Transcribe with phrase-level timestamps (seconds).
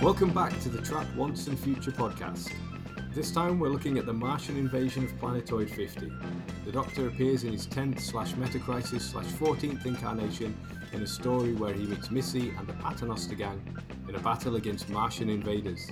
[0.00, 2.52] Welcome back to the Track Once and Future podcast.
[3.12, 6.12] This time we're looking at the Martian invasion of Planetoid 50.
[6.64, 10.56] The Doctor appears in his 10th slash Metacrisis slash 14th incarnation
[10.92, 13.60] in a story where he meets Missy and the Paternoster gang
[14.08, 15.90] in a battle against Martian invaders.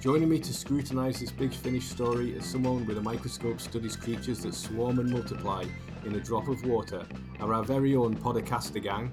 [0.00, 4.40] Joining me to scrutinise this Big Finish story is someone with a microscope studies creatures
[4.40, 5.64] that swarm and multiply
[6.04, 7.06] in a drop of water
[7.38, 9.12] are our very own Podcaster gang.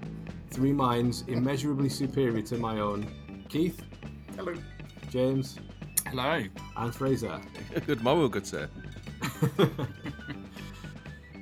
[0.49, 3.05] Three minds immeasurably superior to my own.
[3.49, 3.83] Keith,
[4.39, 4.53] Hello.
[5.09, 5.59] James,
[6.07, 6.41] Hello.
[6.77, 7.41] and Frazer.
[7.85, 8.69] Good morrow, good sir.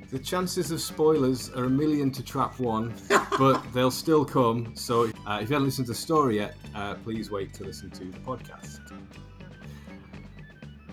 [0.10, 2.96] The chances of spoilers are a million to trap one,
[3.38, 4.74] but they'll still come.
[4.76, 7.92] So uh, if you haven't listened to the story yet, uh, please wait to listen
[7.92, 8.80] to the podcast.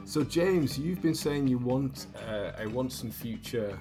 [0.05, 3.79] So James, you've been saying you want uh, a once and future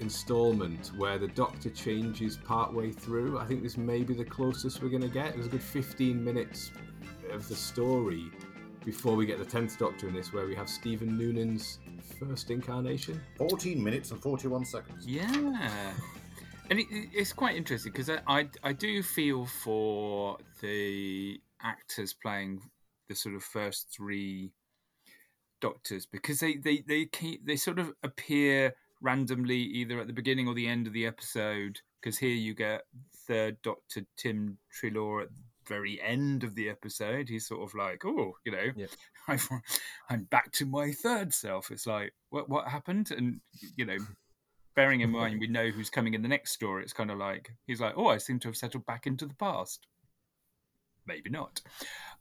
[0.00, 3.38] installment where the Doctor changes partway through.
[3.38, 5.34] I think this may be the closest we're going to get.
[5.34, 6.70] There's a good 15 minutes
[7.32, 8.24] of the story
[8.84, 11.78] before we get the 10th Doctor in this, where we have Stephen Noonan's
[12.20, 13.20] first incarnation.
[13.36, 15.06] 14 minutes and 41 seconds.
[15.06, 15.92] Yeah.
[16.68, 22.12] And it, it- it's quite interesting because I, I I do feel for the actors
[22.12, 22.60] playing
[23.08, 24.50] the sort of first three
[25.60, 30.48] doctors because they they they keep, they sort of appear randomly either at the beginning
[30.48, 32.82] or the end of the episode because here you get
[33.26, 37.28] third doctor tim Treloar at the very end of the episode.
[37.28, 38.90] He's sort of like oh you know Yep.
[39.28, 39.48] I've,
[40.08, 41.70] i'm back to my third self.
[41.70, 43.10] It's like what what happened?
[43.10, 43.40] And
[43.76, 43.98] you know
[44.74, 47.50] bearing in mind we know who's coming in the next story it's kind of like
[47.66, 49.86] he's like oh i seem to have settled back into the past.
[51.06, 51.60] Maybe not.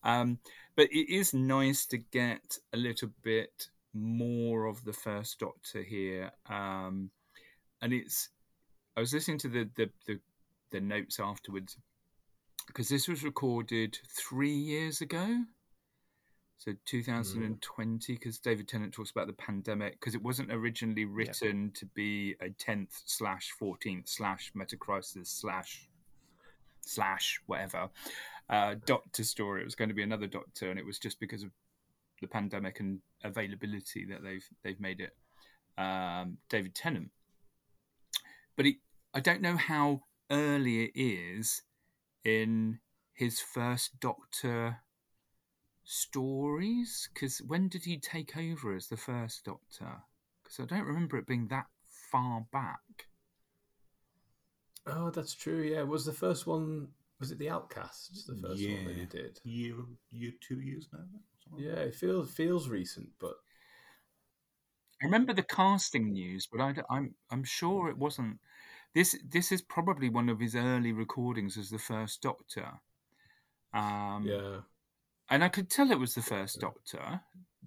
[0.04, 0.40] Um,
[0.76, 6.32] but it is nice to get a little bit more of the first doctor here
[6.50, 7.10] um,
[7.82, 8.30] and it's
[8.96, 10.20] i was listening to the the, the,
[10.72, 11.78] the notes afterwards
[12.68, 15.44] because this was recorded three years ago.
[16.58, 21.86] So 2020 because david tennant talks about the pandemic because it wasn't originally written to
[21.88, 25.90] be a 10th slash 14th slash metacrisis slash
[26.80, 27.90] slash whatever
[28.50, 29.62] uh, doctor story.
[29.62, 31.50] It was going to be another doctor, and it was just because of
[32.22, 35.16] the pandemic and availability that they've they've made it
[35.78, 37.12] um, David Tennant.
[38.56, 38.76] But it,
[39.14, 41.62] I don't know how early it is
[42.24, 42.80] in
[43.14, 44.78] his first Doctor
[45.84, 47.10] stories.
[47.14, 50.04] Because when did he take over as the first Doctor?
[50.44, 51.66] Because I don't remember it being that
[52.12, 53.08] far back.
[54.88, 55.62] Oh, that's true.
[55.62, 56.88] Yeah, was the first one?
[57.20, 58.26] Was it the Outcasts?
[58.26, 59.40] The first one that he did.
[59.44, 59.76] Year,
[60.12, 61.00] year, two years now?
[61.50, 63.36] Something like Yeah, it feels feels recent, but
[65.02, 68.40] I remember the casting news, but I, am I'm, I'm sure it wasn't.
[68.94, 72.68] This this is probably one of his early recordings as the first Doctor.
[73.74, 74.62] Um, yeah,
[75.30, 77.22] and I could tell it was the first Doctor.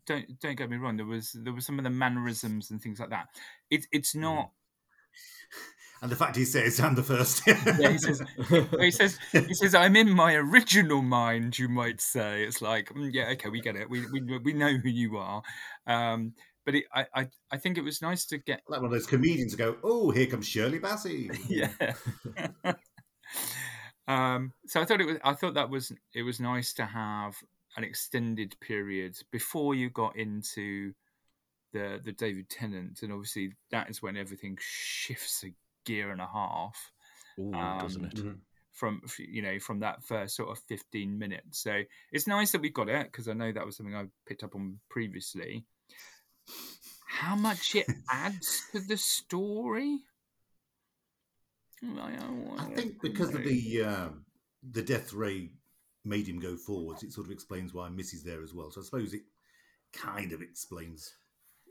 [0.06, 0.96] Don't don't get me wrong.
[0.96, 3.26] There was there was some of the mannerisms and things like that.
[3.70, 4.50] It, it's not.
[6.00, 7.42] And the fact he says, I'm the first.
[7.46, 8.22] Yeah, he says
[8.80, 11.58] he says he says I'm in my original mind.
[11.58, 13.90] You might say it's like mm, yeah, okay, we get it.
[13.90, 15.42] We we we know who you are.
[15.86, 18.92] Um, but it, I, I I think it was nice to get like one of
[18.92, 21.36] those comedians who go, oh, here comes Shirley Bassey.
[21.48, 21.72] yeah.
[24.08, 25.16] um, so I thought it was.
[25.24, 25.92] I thought that was.
[26.14, 27.36] It was nice to have
[27.76, 30.92] an extended period before you got into
[31.72, 35.54] the the David Tennant, and obviously that is when everything shifts a
[35.88, 36.76] gear and a half
[37.38, 38.20] Ooh, Um, doesn't it?
[38.72, 41.82] From you know from that first sort of 15 minutes so
[42.12, 44.54] it's nice that we got it because i know that was something i picked up
[44.54, 45.64] on previously
[47.08, 49.98] how much it adds to the story
[52.58, 54.24] I, I think because of the um,
[54.72, 55.50] the death ray
[56.04, 58.70] made him go forwards, it sort of explains why Missy's there as well.
[58.70, 59.22] So I suppose it
[59.92, 61.14] kind of explains.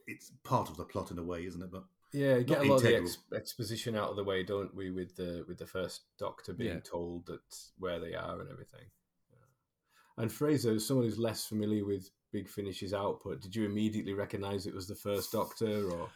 [0.06, 1.72] It's part of the plot in a way, isn't it?
[1.72, 2.40] But yeah.
[2.40, 3.10] Get a Not lot of the integral.
[3.10, 4.92] ex- exposition out of the way, don't we?
[4.92, 6.80] With the with the first Doctor being Yeah.
[6.82, 7.42] told that
[7.78, 8.86] where they are and everything.
[9.32, 10.22] Yeah.
[10.24, 14.66] And Frazer, as someone who's less familiar with Big Finish's output, did you immediately recognise
[14.66, 16.10] it was the first Doctor, or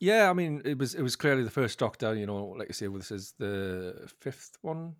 [0.00, 2.14] Yeah, I mean, it was it was clearly the first Doctor.
[2.14, 4.94] You know, like I say, this is the fifth one.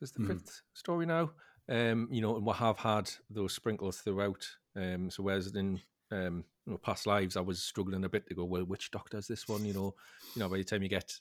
[0.00, 0.26] This is the Mhm.
[0.40, 1.32] fifth story now.
[1.68, 4.46] Um, you know, and we have had those sprinkles throughout.
[4.76, 5.80] Um, so whereas in
[6.14, 9.18] um, you know, past lives, I was struggling a bit to go, well, which Doctor
[9.18, 9.64] is this one?
[9.64, 9.94] You know,
[10.34, 11.12] you know, by the time you get,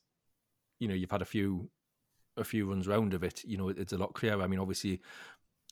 [0.79, 1.69] you know, you've had a few,
[2.37, 3.43] a few runs round of it.
[3.43, 4.41] You know, it's a lot clearer.
[4.41, 5.01] I mean, obviously,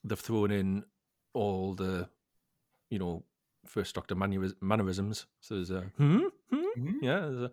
[0.03, 0.83] they've thrown in
[1.33, 2.09] all the,
[2.89, 3.23] you know,
[3.65, 5.27] first Doctor manneris- mannerisms.
[5.39, 6.19] So there's a hmm,
[6.49, 6.93] hmm, Mhm.
[7.01, 7.51] yeah, there's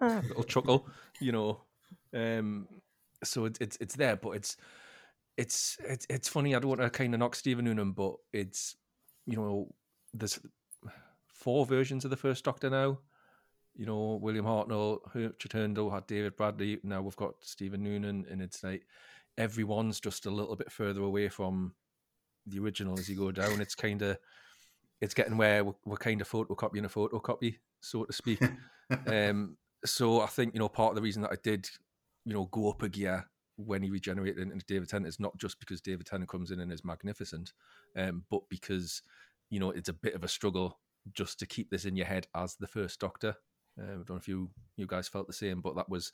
[0.00, 0.86] a little chuckle,
[1.20, 1.62] you know.
[2.14, 2.68] Um,
[3.24, 4.56] so it's it's it's there, but it's
[5.36, 6.54] it's it's it's funny.
[6.54, 8.76] I don't want to kind of knock Stephen Noonan, but it's
[9.26, 9.74] you know
[10.14, 10.38] there's
[11.46, 12.98] four versions of the first Doctor now.
[13.76, 16.80] You know, William Hartnell, Richard Hurndall had David Bradley.
[16.82, 18.84] Now we've got Stephen Noonan, and it's like
[19.38, 21.72] everyone's just a little bit further away from
[22.48, 23.60] the original as you go down.
[23.60, 24.18] It's kind of
[25.00, 28.42] it's getting where we're, we're kind of photocopying a photocopy, so to speak.
[29.06, 31.70] um, so I think you know part of the reason that I did,
[32.24, 35.60] you know, go up a gear when he regenerated into David Tennant is not just
[35.60, 37.52] because David Tennant comes in and is magnificent,
[37.94, 39.00] um, but because
[39.48, 40.80] you know it's a bit of a struggle
[41.12, 43.36] just to keep this in your head as the first Doctor.
[43.78, 46.12] Um, I don't know if you you guys felt the same, but that was,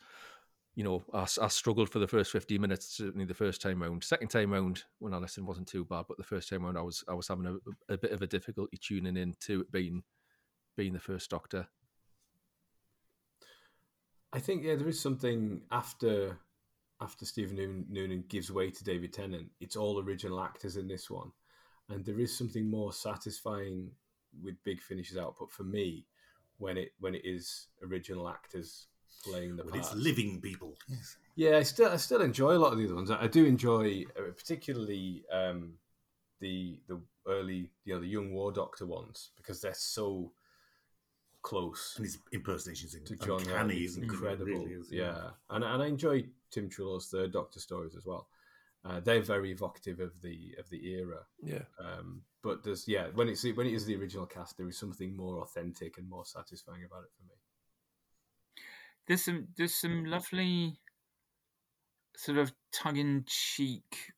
[0.75, 2.97] you know, I, I struggled for the first fifteen minutes.
[2.97, 4.03] Certainly the first time round.
[4.03, 6.83] Second time round, when I listened, wasn't too bad, but the first time round, I
[6.83, 10.03] was I was having a, a bit of a difficulty tuning in to it being
[10.77, 11.69] being the first Doctor.
[14.33, 16.39] I think yeah, there is something after
[17.01, 19.51] after Stephen Noonan gives way to David Tennant.
[19.61, 21.33] It's all original actors in this one,
[21.91, 23.91] and there is something more satisfying
[24.43, 26.07] with Big Finish's output for me
[26.59, 28.87] when it when it is original actors
[29.25, 29.85] playing the When part.
[29.85, 30.75] it's living people.
[30.89, 31.17] Yes.
[31.35, 33.11] Yeah, I still I still enjoy a lot of the other ones.
[33.11, 35.75] I, I do enjoy uh, particularly um,
[36.41, 40.33] the the early you know the young War Doctor ones because they're so
[41.43, 44.07] close And his impersonations to John uncanny, isn't it?
[44.07, 44.45] It incredible.
[44.47, 48.29] really is, yeah, and and I enjoy Tim Treloar's third Doctor stories as well.
[48.85, 51.21] Uh, they're very evocative of the of the era.
[51.43, 54.79] Yeah, Um, but there's yeah when it's when it is the original cast, there is
[54.79, 57.35] something more authentic and more satisfying about it for me.
[59.07, 60.79] There's some there's some lovely
[62.17, 64.13] sort of tongue in cheek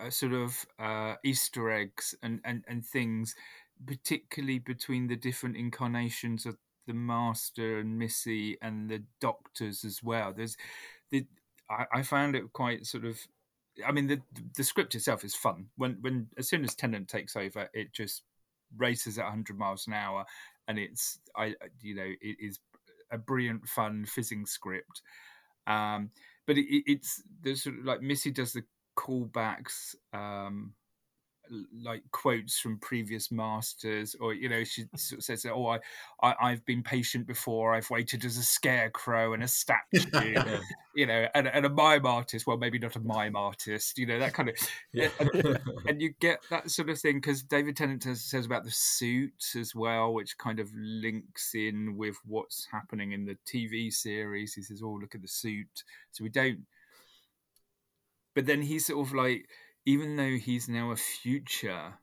[0.00, 3.34] uh, sort of uh, Easter eggs and, and, and things,
[3.84, 6.56] particularly between the different incarnations of
[6.86, 10.32] the Master and Missy and the Doctors as well.
[10.36, 10.56] There's
[11.10, 11.26] the
[11.70, 13.18] I, I found it quite sort of.
[13.86, 14.20] I mean, the
[14.56, 15.66] the script itself is fun.
[15.76, 18.22] When when as soon as Tennant takes over, it just
[18.76, 20.24] races at 100 miles an hour,
[20.68, 22.58] and it's I you know it is
[23.10, 25.02] a brilliant, fun, fizzing script.
[25.66, 26.10] Um,
[26.46, 28.64] but it, it, it's there's sort of like Missy does the
[28.96, 30.72] callbacks, um,
[31.82, 35.78] like quotes from previous masters, or you know she sort of says, "Oh, I,
[36.22, 37.74] I I've been patient before.
[37.74, 40.60] I've waited as a scarecrow and a statue,
[40.94, 42.46] you know, and, and a mime artist.
[42.46, 44.56] Well, maybe not a mime artist, you know, that kind of."
[44.92, 45.08] Yeah.
[45.86, 49.74] and you get that sort of thing because David Tennant says about the suit as
[49.74, 54.54] well, which kind of links in with what's happening in the TV series.
[54.54, 56.60] He says, "Oh, look at the suit." So we don't.
[58.34, 59.46] But then he's sort of like,
[59.84, 61.94] even though he's now a future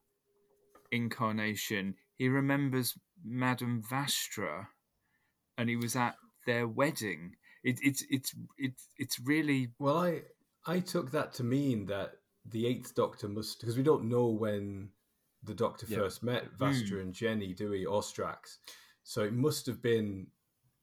[0.92, 4.68] incarnation, he remembers Madame Vastra,
[5.58, 6.16] and he was at
[6.46, 7.36] their wedding.
[7.64, 10.22] It, it's it's it's it's really Well, I
[10.66, 12.14] I took that to mean that
[12.46, 14.90] the Eighth Doctor must because we don't know when
[15.44, 16.00] the Doctor Yeah.
[16.00, 17.00] first met Vastra hmm.
[17.00, 18.58] and Jenny, do we, or Strax?
[19.04, 20.28] So it must have been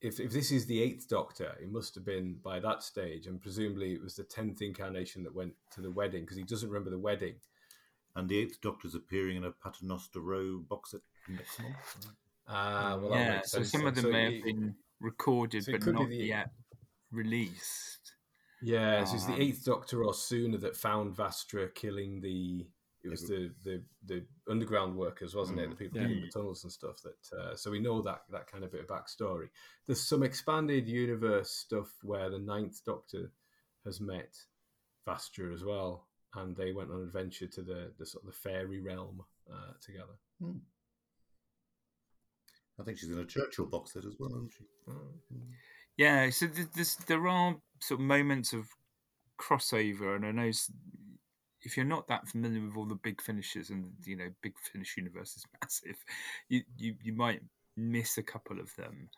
[0.01, 3.41] if if this is the Eighth Doctor, it must have been by that stage, and
[3.41, 6.91] presumably it was the tenth incarnation that went to the wedding because he doesn't remember
[6.91, 7.35] the wedding.
[8.15, 11.77] And the Eighth Doctor's appearing in a Paternoster Row box set next month.
[12.49, 13.35] Ah, well, that yeah.
[13.37, 16.09] makes So sense some of them So may it- have been recorded so but not
[16.09, 16.51] the- yet
[17.13, 18.15] released.
[18.63, 22.67] Yeah, so it's the Um, Eighth Doctor or sooner that found Vastra killing the.
[23.07, 25.71] It was the, the, the underground workers, wasn't it?
[25.71, 26.09] The people Yeah.
[26.09, 26.97] in the tunnels and stuff.
[27.03, 29.49] That uh, so we know that that kind of bit of backstory.
[29.87, 33.31] There's some expanded universe stuff where the Ninth Doctor
[33.85, 34.37] has met
[35.07, 38.37] Vastra as well, and they went on an adventure to the, the sort of the
[38.37, 40.19] fairy realm uh, together.
[42.79, 44.65] I think she's in a Churchill box set as well, isn't she?
[45.97, 48.67] Yeah, so th- this, there are sort of moments of
[49.41, 50.71] crossover, and I know s-
[51.67, 54.97] if you're not that familiar with all the big finishes, and you know, Big Finish
[54.97, 55.97] universe is massive,
[56.49, 57.41] you you, you might
[57.77, 59.11] miss a couple of them.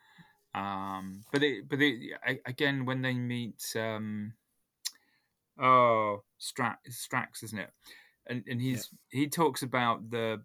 [0.54, 4.32] Um, but it, but it, again, when they meet, um,
[5.60, 7.70] oh, Strax, Strax, isn't it?
[8.26, 10.42] And and he's he talks about the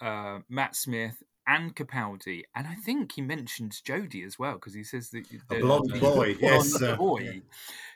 [0.00, 4.84] uh, Matt Smith and Capaldi, and I think he mentions Jodie as well because he
[4.84, 7.40] says that A the- blonde boy, yes, uh, boy.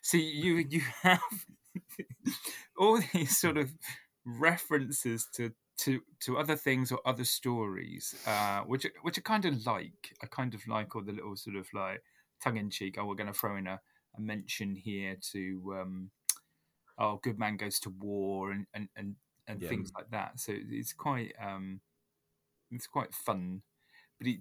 [0.02, 1.20] See, you you have
[2.78, 3.70] all these sort of
[4.24, 9.66] references to to to other things or other stories, uh, which which I kind of
[9.66, 10.14] like.
[10.22, 12.02] I kind of like all the little sort of like
[12.42, 12.96] tongue in cheek.
[12.98, 13.80] Oh, we're going to throw in a,
[14.16, 16.10] a mention here to um,
[16.98, 19.16] oh, good man goes to war and and and,
[19.46, 19.68] and Yeah.
[19.68, 20.40] things like that.
[20.40, 21.80] So it's quite um,
[22.70, 23.62] it's quite fun,
[24.18, 24.40] but it,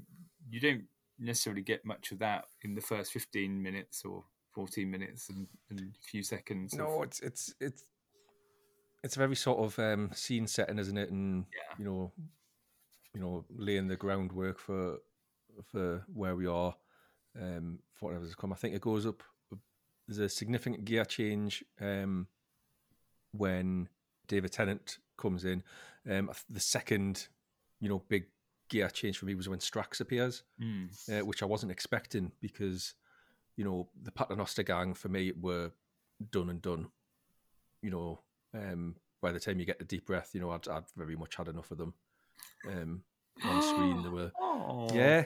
[0.49, 0.85] you don't
[1.19, 4.25] necessarily get much of that in the first fifteen minutes or
[4.57, 6.73] fourteen minutes and, and a few seconds.
[6.73, 7.83] of- No, it's it's it's
[9.03, 11.11] it's a very sort of um, scene setting, isn't it?
[11.11, 11.75] And Yeah.
[11.79, 12.11] you know,
[13.13, 14.97] you know, laying the groundwork for
[15.71, 16.75] for where we are,
[17.39, 18.51] um, for whatever's come.
[18.51, 19.21] I think it goes up.
[20.07, 22.27] There's a significant gear change um,
[23.31, 23.89] when
[24.27, 25.63] David Tennant comes in.
[26.09, 27.27] Um, the second,
[27.79, 28.25] you know, big
[28.69, 30.89] gear change for me was when Strax appears, Mm.
[31.21, 32.93] uh, which I wasn't expecting because,
[33.57, 35.71] you know, the Paternoster gang for me were
[36.31, 36.87] done and done.
[37.81, 38.19] You know,
[38.53, 41.35] um, by the time you get the deep breath, you know, I'd, I'd very much
[41.35, 41.93] had enough of them.
[42.67, 43.01] Um,
[43.43, 44.87] on screen, they were, Oh.
[44.93, 45.25] yeah,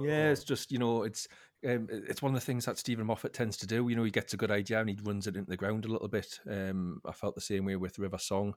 [0.00, 0.30] yeah.
[0.30, 1.28] It's just you know, it's
[1.66, 3.88] um, it's one of the things that Steven Moffat tends to do.
[3.88, 5.88] You know, he gets a good idea and he runs it into the ground a
[5.88, 6.38] little bit.
[6.48, 8.54] Um, I felt the same way with River Song,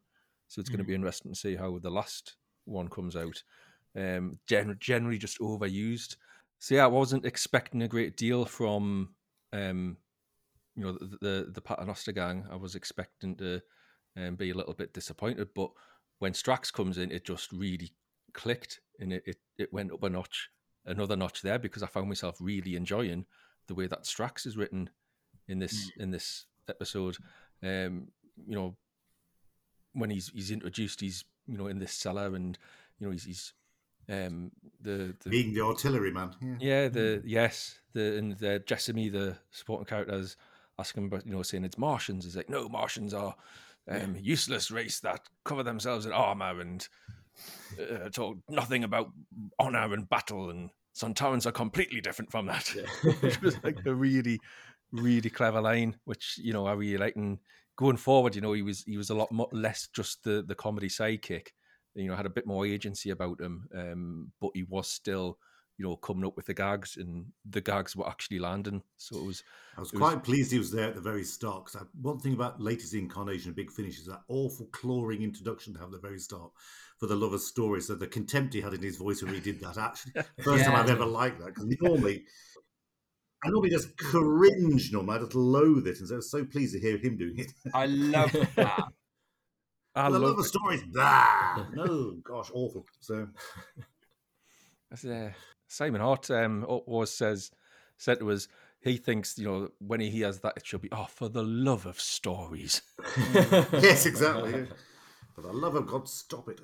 [0.47, 2.35] so it's going to be interesting to see how the last
[2.65, 3.41] one comes out.
[3.95, 6.15] Um, gen- generally just overused.
[6.59, 9.15] So yeah, I wasn't expecting a great deal from
[9.53, 9.97] um,
[10.75, 12.45] you know the the, the Paternoster gang.
[12.51, 13.61] I was expecting to
[14.17, 15.71] um, be a little bit disappointed, but
[16.19, 17.91] when Strax comes in, it just really
[18.33, 20.49] clicked and it, it, it went up a notch,
[20.85, 23.25] another notch there because I found myself really enjoying
[23.67, 24.89] the way that Strax is written
[25.47, 27.17] in this in this episode.
[27.63, 28.09] Um,
[28.45, 28.75] you know,
[29.93, 32.57] when he's he's introduced, he's you know in this cellar and
[32.99, 33.53] you know he's he's
[34.09, 34.51] um
[34.81, 36.35] the the Being the artillery man.
[36.41, 36.55] Yeah.
[36.59, 40.37] yeah, the yes, the and the Jessamy, the supporting characters,
[40.77, 42.25] asking about you know saying it's Martians.
[42.25, 43.35] He's like, no, Martians are
[43.89, 46.87] um, useless race that cover themselves in armor and
[47.79, 49.11] uh, talk nothing about
[49.59, 50.49] honor and battle.
[50.49, 52.67] And Sontarans are completely different from that.
[53.21, 54.39] which was like a really,
[54.91, 57.15] really clever line, which you know I really like.
[57.15, 57.39] And
[57.75, 60.55] going forward, you know, he was he was a lot more, less just the the
[60.55, 61.49] comedy sidekick.
[61.95, 65.37] You know, had a bit more agency about him, um, but he was still,
[65.77, 68.83] you know, coming up with the gags, and the gags were actually landing.
[68.97, 69.43] So it was,
[69.75, 71.65] I was It was- quite pleased he was there at the very start.
[71.65, 75.79] Because one thing about latest incarnation of Big Finish is that awful clawing introduction to
[75.79, 76.51] have at the very start
[76.99, 77.81] for the lover's story.
[77.81, 80.75] So the contempt he had in his voice when he did that, actually, first time
[80.75, 81.47] I've ever liked that.
[81.47, 82.23] Because normally,
[83.43, 84.91] I normally just cringe.
[84.91, 87.39] Normally, I just loathe it, and so I was so pleased to hear him doing
[87.39, 87.51] it.
[87.73, 88.83] I love that.
[89.95, 90.83] I the love lover stories.
[90.83, 91.65] blah.
[91.73, 92.85] No, gosh, awful.
[92.99, 93.27] So
[94.89, 95.31] That's, uh,
[95.67, 97.51] Simon Hart um, always says
[97.97, 98.47] said to us
[98.81, 101.85] he thinks you know when he hears that it should be oh for the love
[101.85, 102.81] of stories.
[103.33, 104.67] yes, exactly.
[105.35, 106.61] For the love of God, stop it.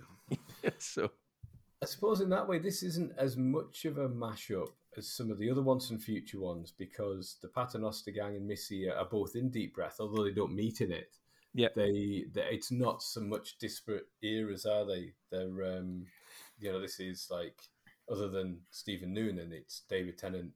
[0.78, 1.12] so
[1.82, 5.38] I suppose in that way, this isn't as much of a mashup as some of
[5.38, 9.50] the other ones and Future ones because the Paternoster Gang and Missy are both in
[9.50, 11.18] Deep Breath, although they don't meet in it.
[11.56, 11.70] Yeah.
[11.76, 15.14] they, they it's not so much disparate eras, are they?
[15.32, 16.06] They're, um,
[16.60, 17.58] you know, this is like
[18.12, 20.52] other than Stephen Noonan, it's David Tennant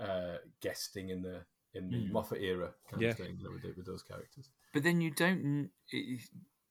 [0.00, 2.12] uh, guesting in the in the Hmm.
[2.12, 3.10] Moffat era kind Yeah.
[3.10, 4.50] of thing you know, with, with those characters.
[4.72, 6.20] But then you don't it-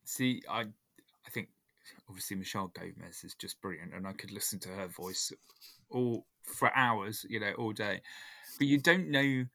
[0.03, 0.41] see.
[0.50, 1.50] I I think
[2.10, 5.32] obviously Michelle Gomez is just brilliant, and I could listen to her voice
[5.91, 8.01] all for hours, you know, all day.
[8.58, 9.46] But you don't know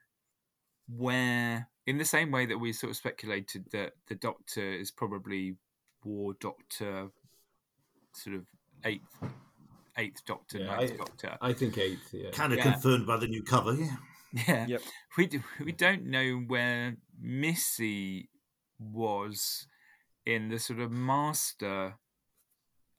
[0.88, 5.57] where, in the same way that we sort of speculated that the Doctor is probably
[6.05, 7.09] War Doctor,
[8.12, 8.47] sort of
[8.85, 9.02] eighth
[9.99, 11.38] eighth Doctor, Yeah, ninth I- Doctor.
[11.40, 12.31] I think eighth, yeah.
[12.31, 12.73] Kind of Yeah.
[12.73, 13.75] confirmed by the new cover.
[13.75, 13.97] Yeah.
[14.47, 14.66] Yeah.
[14.66, 14.83] Yep.
[15.16, 18.28] We d- we don't know where Missy
[18.78, 19.66] was
[20.26, 21.95] in the sort of master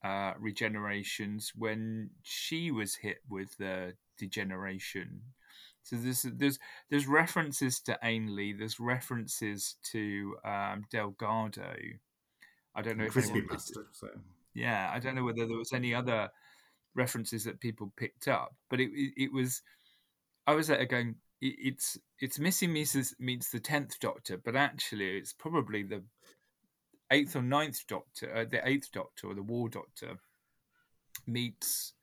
[0.03, 5.21] uh, regenerations when she was hit with the degeneration.
[5.87, 8.51] So there's there's there's references to Ainley.
[8.51, 11.73] There's references to um, Delgado.
[12.75, 13.83] I don't know if Crispy anyone- pasta.
[13.93, 14.09] So.
[14.53, 16.29] yeah, I don't know whether there was any other
[16.93, 19.61] references that people picked up, but it it, it was.
[20.45, 21.15] I was there going.
[21.39, 23.13] It, it's it's Missy Mrs.
[23.17, 26.03] meets the tenth Doctor, but actually it's probably the
[27.11, 30.17] eighth or ninth Doctor, uh, the eighth Doctor or the War Doctor
[31.25, 31.93] meets.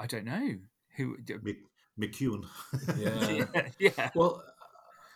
[0.00, 0.56] I don't know
[0.96, 1.16] who.
[1.42, 1.58] Mc-
[1.98, 2.44] McEwen.
[2.98, 3.30] Yeah.
[3.54, 4.10] yeah, yeah.
[4.14, 4.42] Well,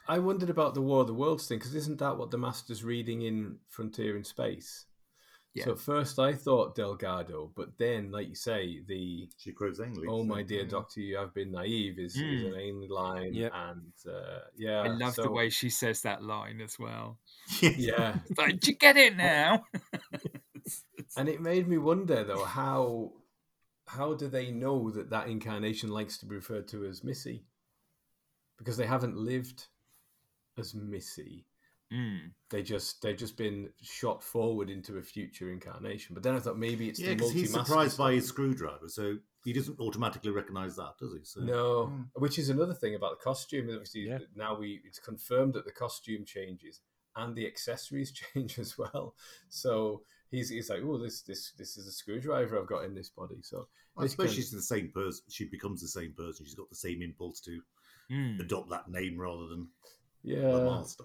[0.08, 2.84] I wondered about the War of the Worlds thing because isn't that what the Master's
[2.84, 4.86] reading in Frontier in Space?
[5.54, 5.66] Yeah.
[5.66, 10.08] So at first I thought Delgado, but then, like you say, the she quotes Ainley.
[10.10, 10.68] "Oh my dear yeah.
[10.68, 12.46] Doctor, you have been naive" is, is Mm.
[12.48, 13.52] an Ainley line, Yep.
[13.54, 17.18] and uh, yeah, I love the way she says that line as well.
[17.62, 19.64] Yeah, It's like, do you get it now?
[21.16, 23.12] and it made me wonder though how
[23.86, 27.44] how do they know that that incarnation likes to be referred to as Missy?
[28.58, 29.66] Because they haven't lived
[30.58, 31.46] as Missy.
[31.92, 32.32] Mm.
[32.50, 36.14] they just they've just been shot forward into a future incarnation.
[36.14, 38.88] But then I thought maybe it's Yeah, the because he's multi-master surprised by his screwdriver,
[38.88, 41.22] so he doesn't automatically recognise that, does he?
[41.24, 42.08] So, No, Mm.
[42.14, 43.68] which is another thing about the costume.
[43.68, 44.20] Obviously, Yeah.
[44.34, 46.80] now we it's confirmed that the costume changes
[47.14, 49.14] and the accessories change as well.
[49.50, 53.08] So he's he's like, oh, this this this is a screwdriver I've got in this
[53.10, 53.36] body.
[53.42, 55.24] So I suppose she's the same person.
[55.28, 56.44] She becomes the same person.
[56.44, 57.60] She's got the same impulse to
[58.12, 58.38] Mm.
[58.38, 59.68] adopt that name rather than
[60.22, 61.04] the yeah, master.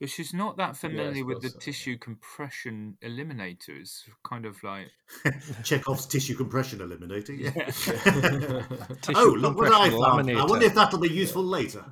[0.00, 1.58] But she's not that familiar with the so.
[1.58, 4.04] tissue compression eliminators.
[4.24, 4.86] Kind of like
[5.64, 7.38] Chekhov's tissue compression eliminator.
[7.38, 7.50] Yeah.
[9.02, 10.30] Tissue oh, look what I compression found!
[10.40, 11.84] I wonder if that'll be useful later.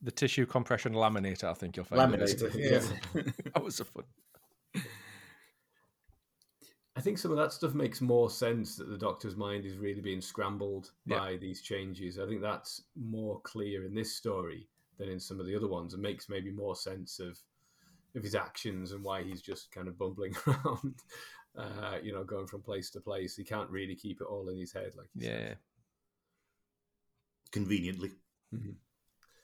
[0.00, 2.14] The tissue compression laminator, I think you'll find.
[2.14, 2.36] it is.
[2.36, 2.54] Laminator,
[3.14, 3.22] yeah.
[3.54, 4.04] that was a fun.
[6.98, 10.00] I think some of that stuff makes more sense that the Doctor's mind is really
[10.00, 11.18] being scrambled Yeah.
[11.18, 12.18] by these changes.
[12.18, 15.94] I think that's more clear in this story than in some of the other ones.
[15.94, 17.38] and makes maybe more sense of
[18.14, 20.94] of his actions and why he's just kind of bumbling around,
[21.56, 23.36] uh, you know, going from place to place.
[23.36, 25.54] He can't really keep it all in his head, like you Yeah.
[27.52, 28.10] Conveniently.
[28.50, 28.74] said.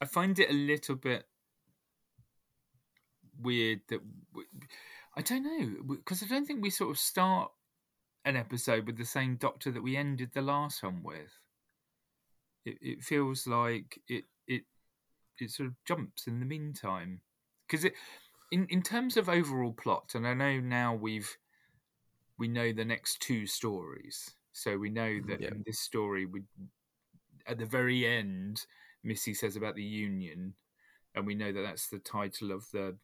[0.01, 1.29] I find it a little bit
[3.39, 4.01] weird that
[4.33, 4.45] we,
[5.17, 7.51] I don't know because I don't think we sort of start
[8.25, 11.39] an episode with the same Doctor that we ended the last one with.
[12.65, 14.63] It, it feels like it it
[15.39, 17.21] it sort of jumps in the meantime
[17.67, 17.95] because it
[18.51, 21.37] in in terms of overall plot, and I know now we've
[22.39, 25.51] we know the next two stories, so we know mm, that Yeah.
[25.51, 26.43] in this story we
[27.47, 28.67] at the very end
[29.03, 30.55] Missy says about the Union,
[31.15, 32.97] and we know that that's the title of the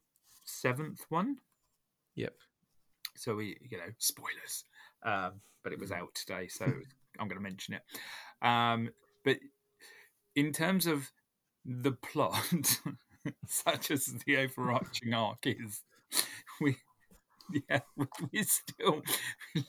[0.44, 1.38] seventh one.
[2.16, 2.34] Yep.
[3.16, 4.64] So we, you know, spoilers.
[5.04, 6.64] Um, but it was out today, so
[7.18, 7.82] I'm going to mention it.
[8.46, 8.90] Um,
[9.24, 9.38] but
[10.34, 11.10] in terms of
[11.64, 12.80] the plot,
[13.46, 15.82] such as the overarching arc is,
[16.60, 16.76] we.
[17.68, 19.02] Yeah, we- we still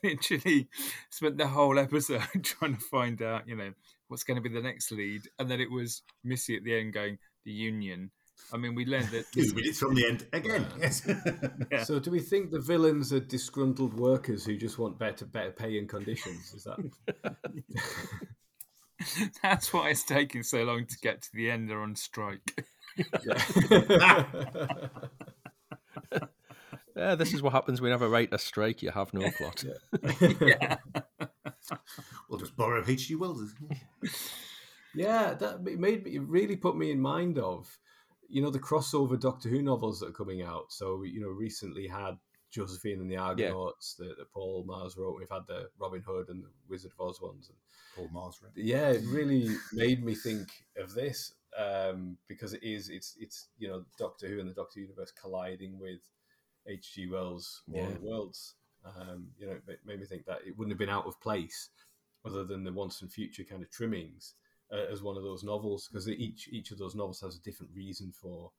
[0.04, 0.70] literally
[1.10, 3.72] spent the whole episode trying to find out, you know,
[4.08, 6.94] what's going to be the next lead, and then it was Missy at the end
[6.94, 8.12] going the Union.
[8.54, 10.66] I mean, we learned that Two minutes from the end again.
[10.80, 11.08] Yes.
[11.72, 11.84] Yeah.
[11.84, 15.78] So, do we think the villains are disgruntled workers who just want better better pay
[15.78, 16.54] and conditions?
[16.54, 16.78] Is that
[19.44, 21.70] that's why it's taking so long to get to the end.
[21.70, 22.66] They're on strike.
[23.24, 24.26] yeah.
[26.96, 28.82] Yeah, this is what happens whenever a strike.
[28.82, 29.64] You have no plot.
[30.42, 30.78] yeah,
[32.30, 33.16] we'll just borrow H.G.
[33.16, 33.54] Wells.
[34.94, 37.78] Yeah, that made me it really put me in mind of,
[38.32, 40.72] you know, the crossover Doctor Who novels that are coming out.
[40.72, 42.18] So you know, recently had
[42.52, 45.18] Josephine and the Argonauts that, that Paul Magrs wrote.
[45.18, 47.50] We've had the Robin Hood and the Wizard of Oz ones.
[47.50, 47.58] And
[47.96, 48.52] Paul Magrs, right?
[48.56, 53.68] yeah, it really made me think of this um, because it is it's it's you
[53.68, 56.00] know Doctor Who and the Doctor Universe colliding with
[56.68, 57.08] H.G.
[57.08, 57.98] Wells' War of Yeah.
[57.98, 58.56] the Worlds.
[58.86, 61.70] Um, you know, it made me think that it wouldn't have been out of place,
[62.26, 64.34] other than the once and future kind of trimmings,
[64.72, 67.72] uh, as one of those novels because each each of those novels has a different
[67.76, 68.52] reason for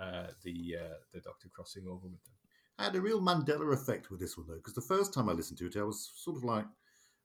[0.00, 2.34] uh, the uh, the Doctor crossing over with them.
[2.78, 5.32] I had a real Mandela effect with this one though, because the first time I
[5.32, 6.66] listened to it, I was sort of like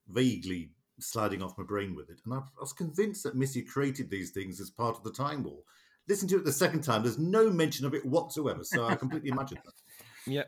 [0.08, 4.10] vaguely sliding off my brain with it, and I, I was convinced that Missy created
[4.10, 5.60] these things as part of the time war.
[6.08, 9.30] Listen to it the second time; there's no mention of it whatsoever, so I completely
[9.32, 10.32] imagined that.
[10.32, 10.44] Yeah.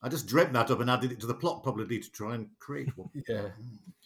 [0.00, 2.48] I just dreamt that up and added it to the plot, probably to try and
[2.60, 3.10] create one.
[3.28, 3.48] Yeah,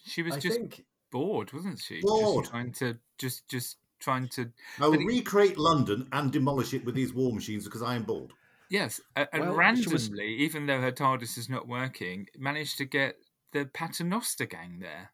[0.03, 0.83] she was I just think
[1.13, 2.01] bored, wasn't she?
[2.01, 2.43] Bored.
[2.43, 6.73] Just trying to just just trying to I will But it- recreate London and demolish
[6.73, 8.33] it with these war machines because I am bored.
[8.69, 13.11] yes, and Well, randomly, was- even though her TARDIS is not working, managed to get
[13.51, 15.11] the Paternoster gang there.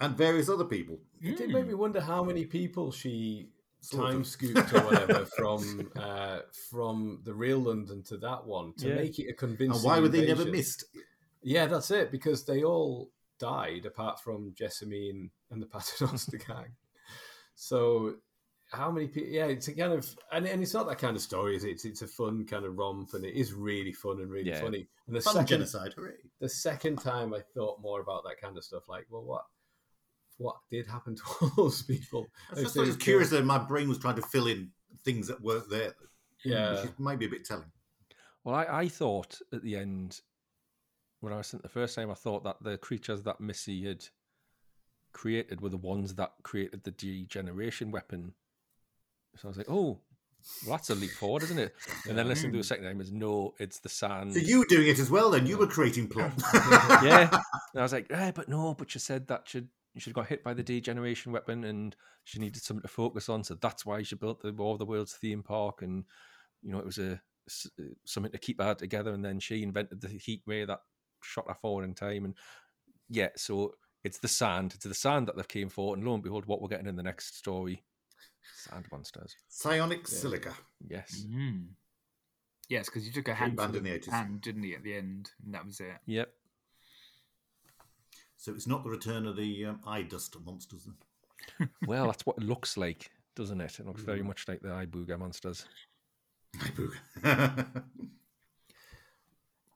[0.00, 0.98] And various other people.
[1.20, 1.52] it did Mm.
[1.54, 7.20] make me wonder how many people she Sort time scooped or whatever from uh, from
[7.24, 8.94] the real London to that one to Yeah.
[9.02, 9.74] make it a convincing.
[9.76, 10.84] And why were they never missed?
[11.42, 12.10] Yeah, that's it.
[12.12, 13.10] Because they all
[13.42, 16.74] died apart from Jessamine and the Paternoster gang.
[17.54, 18.14] So
[18.70, 19.28] how many people?
[19.30, 21.56] Yeah, it's a kind of and, and it's not that kind of story.
[21.56, 21.70] Is it?
[21.70, 24.60] It's, it's a fun kind of romp, and it is really fun and really Yeah.
[24.60, 24.88] funny.
[25.06, 26.14] And the Fun second genocide, hooray.
[26.40, 29.44] the second time I thought more about that kind of stuff, like, well, what
[30.38, 32.26] what did happen to all those people?
[32.50, 34.46] I If just they thought it was curious that my brain was trying to fill
[34.46, 34.70] in
[35.04, 35.94] things that weren't there.
[36.44, 36.70] Yeah.
[36.76, 37.70] Which is, might be a bit telling.
[38.44, 40.20] Well, I, I thought at the end,
[41.22, 44.04] when I was sent the first time, I thought that the creatures that Missy had
[45.12, 48.34] created were the ones that created the degeneration weapon.
[49.36, 50.00] So I was like, oh,
[50.66, 51.74] well, that's a leap forward, isn't it?
[52.08, 54.34] And then listening to the second time is no, it's the sand.
[54.34, 55.46] So you were doing it as well then?
[55.46, 56.32] You were creating plot.
[57.02, 57.28] yeah.
[57.74, 60.16] And I was like, eh, but no, but you said that should you should have
[60.16, 63.44] got hit by the degeneration weapon and she needed something to focus on.
[63.44, 65.80] So that's why she built the War of the Worlds theme park.
[65.80, 66.04] And,
[66.62, 69.14] you know, it was a uh, something to keep her together.
[69.14, 70.80] And then she invented the heat ray that
[71.22, 72.24] shot her forward in time.
[72.24, 72.34] And
[73.08, 74.72] yeah, so it's the sand.
[74.74, 75.94] It's the sand that they've came for.
[75.94, 77.82] And lo and behold, what we're getting in the next story
[78.56, 79.34] Sand monsters.
[79.48, 80.52] Psionic silica.
[80.88, 81.24] Yes.
[81.28, 81.68] Mm.
[82.68, 84.10] Yes, because you took a Big hand, band in the the 80s.
[84.10, 85.96] hand, didn't he, at the end, and that was it.
[86.06, 86.32] Yep.
[88.36, 90.86] So it's not the return of the um, eye dust monsters.
[91.58, 91.68] Then.
[91.86, 93.78] Well, that's what it looks like, doesn't it?
[93.78, 95.66] It looks very much like the Ibuga monsters.
[96.60, 97.82] Eye booga.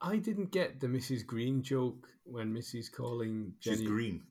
[0.00, 1.24] I didn't get the Mrs.
[1.26, 3.78] Green joke when Missy's calling Jenny.
[3.78, 4.22] She's green.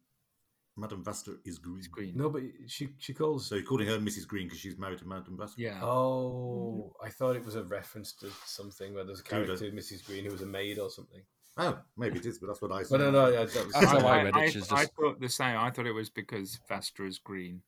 [0.78, 1.78] Madame Vastra is green.
[1.80, 2.13] It's green.
[2.17, 3.47] No, but she she calls.
[3.47, 4.28] So you're calling her Mrs.
[4.28, 5.54] Green because she's married to Madame Vastra.
[5.58, 5.80] Yeah.
[5.82, 9.60] Oh, I thought it was a reference to something where there's a Who does?
[9.62, 10.06] character, Mrs.
[10.06, 11.21] Green, who was a maid or something.
[11.58, 12.99] Oh, maybe it is, but that's what I But said.
[12.99, 14.93] no, no, yeah, that was That's how I I, read it, I, she's I just-
[14.95, 15.58] thought the same.
[15.58, 17.62] I thought it was because Vastra is green.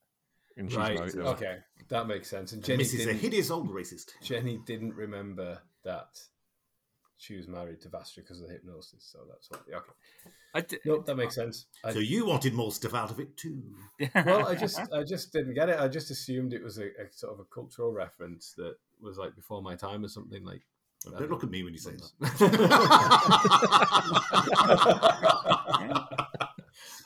[0.58, 0.96] And she's right.
[1.00, 1.16] married.
[1.16, 1.58] Okay,
[1.88, 2.52] that makes sense.
[2.52, 2.94] And Jenny Mrs.
[2.96, 4.08] a didn't, hideous old racist.
[4.22, 6.10] Jenny didn't remember that
[7.18, 9.10] she was married to Vastra because of the hypnosis.
[9.12, 9.62] So that's what.
[9.68, 11.66] Okay, I d- nope, that makes sense.
[11.84, 13.62] I, So you wanted more stuff out of it too.
[14.16, 15.80] well, I just I just didn't get it.
[15.80, 19.36] I just assumed it was a, a sort of a cultural reference that was like
[19.36, 20.62] before my time or something like.
[21.18, 22.12] Don't look at me when you say that.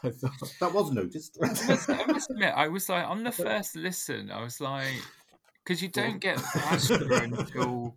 [0.04, 1.38] I thought, that was noticed.
[1.42, 4.88] I must, I must admit, I was like on the first listen, I was like,
[5.64, 7.96] because you don't get Vastra until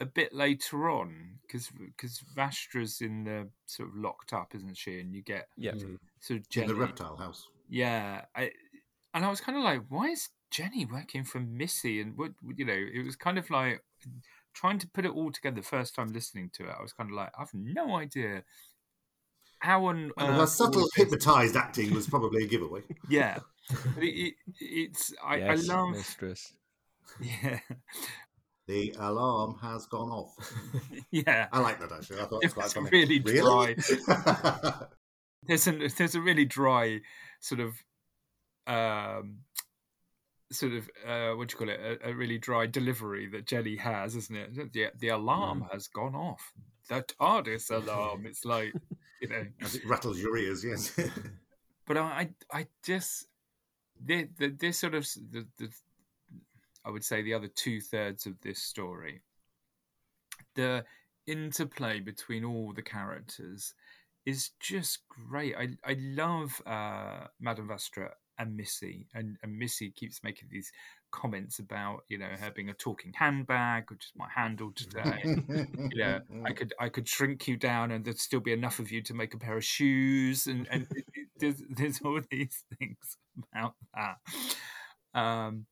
[0.00, 5.00] a bit later on, because because Vastra's in the sort of locked up, isn't she?
[5.00, 5.72] And you get Yeah.
[5.72, 6.66] mm, sort of In Jenny.
[6.68, 7.48] the reptile house.
[7.68, 8.52] Yeah, I
[9.14, 12.00] and I was kind of like, why is Jenny working for Missy?
[12.00, 13.82] And what you know, it was kind of like
[14.52, 15.56] trying to put it all together.
[15.56, 18.44] The first time listening to it, I was kind of like, I've no idea
[19.60, 22.82] how on Well, her subtle hypnotized acting was probably a giveaway.
[23.08, 23.38] Yeah,
[23.94, 26.52] but it, it, it's I, yes, I love mistress.
[27.20, 27.60] yeah
[28.66, 30.34] The alarm has gone off.
[31.10, 31.46] yeah.
[31.52, 32.20] I like that actually.
[32.20, 32.90] I thought it was quite funny.
[32.90, 33.76] really Really?
[35.46, 37.00] There's a there's a really dry
[37.38, 37.74] sort of
[38.66, 39.42] um
[40.50, 43.76] sort of uh what do you call it a, a really dry delivery that jelly
[43.76, 44.72] has, isn't it?
[44.72, 46.52] The the alarm has gone off.
[46.88, 48.26] The TARDIS alarm.
[48.26, 48.72] It's like
[49.20, 49.44] you know.
[49.62, 50.98] As it rattles your ears, yes.
[51.86, 53.26] But I I I just
[54.04, 55.70] the, the this sort of the, the
[56.86, 59.22] I would say the other two thirds of this story,
[60.54, 60.84] the
[61.26, 63.74] interplay between all the characters
[64.24, 65.56] is just great.
[65.56, 70.70] I I love uh, Madame Vastra and Missy, and, and Missy keeps making these
[71.10, 75.22] comments about you know her being a talking handbag, which is my handle today.
[75.24, 78.92] you know, I could I could shrink you down, and there'd still be enough of
[78.92, 82.64] you to make a pair of shoes, and and it, it, there's there's all these
[82.78, 83.16] things
[83.52, 85.20] about that.
[85.20, 85.66] Um,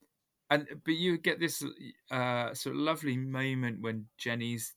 [0.50, 1.64] and but you get this
[2.10, 4.74] uh, sort of lovely moment when Jenny's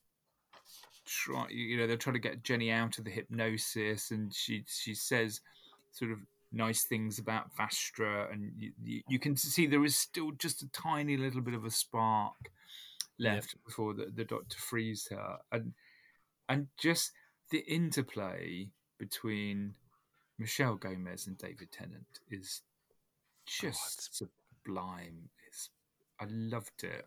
[1.06, 4.94] try you know they're trying to get Jenny out of the hypnosis, and she she
[4.94, 5.42] says
[5.92, 6.20] sort of
[6.52, 10.70] nice things about Vastra, and you, you, you can see there is still just a
[10.70, 12.52] tiny little bit of a spark
[13.20, 15.74] left before the, the doctor frees her, and
[16.50, 17.12] and just
[17.52, 19.74] the interplay between
[20.40, 22.62] Michelle Gomez and David Tennant is
[23.46, 24.24] just
[24.68, 25.30] sublime.
[25.48, 25.70] It's
[26.20, 27.06] I loved it.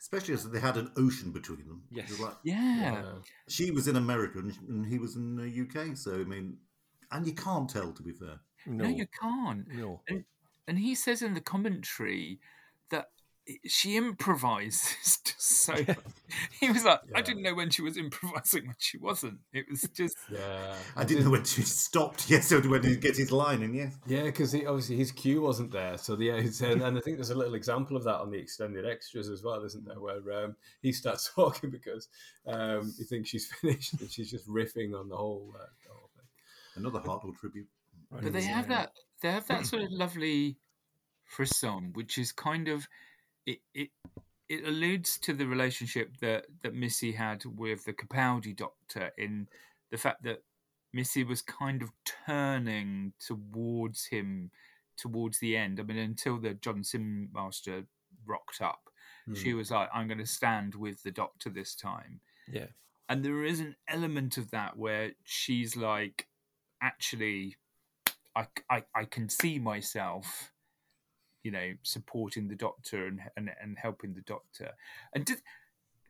[0.00, 1.82] Especially as they had an ocean between them.
[1.90, 2.18] Yes.
[2.20, 3.14] like- Yeah,
[3.48, 5.96] she was in America and, and he was in the UK.
[5.96, 6.56] So, I mean,
[7.10, 8.38] and you can't tell, to be fair.
[8.66, 9.66] no, No, you can't.
[9.74, 10.00] no.
[10.68, 12.38] and he says in the commentary
[12.90, 13.10] that
[13.66, 15.74] she improvises just so
[16.60, 19.82] he was like i didn't know when she was improvising when she wasn't it was
[19.94, 22.30] just yeah, I didn't know when she stopped.
[22.30, 25.72] Yes, so when he gets his line in, yeah Yeah, because obviously his cue wasn't
[25.72, 25.96] there.
[25.96, 28.38] So yeah, it's, and, and I think there's a little example of that on the
[28.38, 30.00] extended extras as well, isn't there?
[30.00, 32.08] Where um, he starts talking because
[32.46, 36.10] um, he thinks she's finished and she's just riffing on the whole, uh, the whole
[36.16, 36.26] thing.
[36.76, 37.68] Another Hartnell tribute.
[38.10, 40.56] but they have that they have that sort of lovely
[41.24, 42.88] frisson which is kind of
[43.48, 43.90] it it
[44.48, 49.48] it alludes to the relationship that that missy had with the capaldi doctor in
[49.90, 50.42] the fact that
[50.92, 51.90] missy was kind of
[52.26, 54.50] turning towards him
[54.96, 55.80] towards the end.
[55.80, 57.84] I mean until the john sim master
[58.26, 58.80] rocked up
[59.34, 59.58] she hmm.
[59.58, 62.20] was like i'm going to stand with the doctor this time.
[62.50, 62.68] Yeah.
[63.10, 66.26] and there is an element of that where she's like
[66.82, 67.56] actually
[68.34, 70.52] I, I, I can see myself
[71.48, 74.72] you know supporting the doctor and and, and helping the doctor
[75.14, 75.34] and do,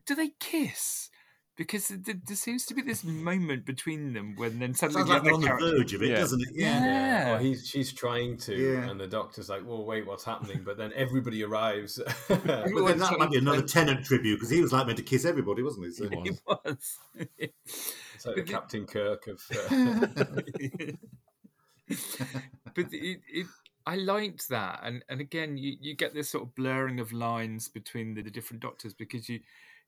[0.05, 1.09] do they kiss
[1.55, 5.13] because there, there seems to be this moment between them when then suddenly Sounds the
[5.13, 6.15] like they're other on the verge of it, Yeah.
[6.17, 6.47] doesn't it?
[6.53, 6.85] Yeah.
[6.85, 8.89] Yeah, or he's she's trying to, Yeah.
[8.89, 11.99] and the doctor's like, "Well, wait, what's happening?" But then everybody arrives.
[12.29, 15.25] But then that might be another Tennant tribute because he was like meant to kiss
[15.25, 15.91] everybody, wasn't he?
[15.91, 16.97] So, He was
[17.37, 19.41] It's like the Captain Kirk of.
[19.51, 20.07] Uh,
[22.75, 23.47] but it, it
[23.89, 27.67] I liked that, and and again, you, you get this sort of blurring of lines
[27.67, 29.39] between the, the different doctors because you,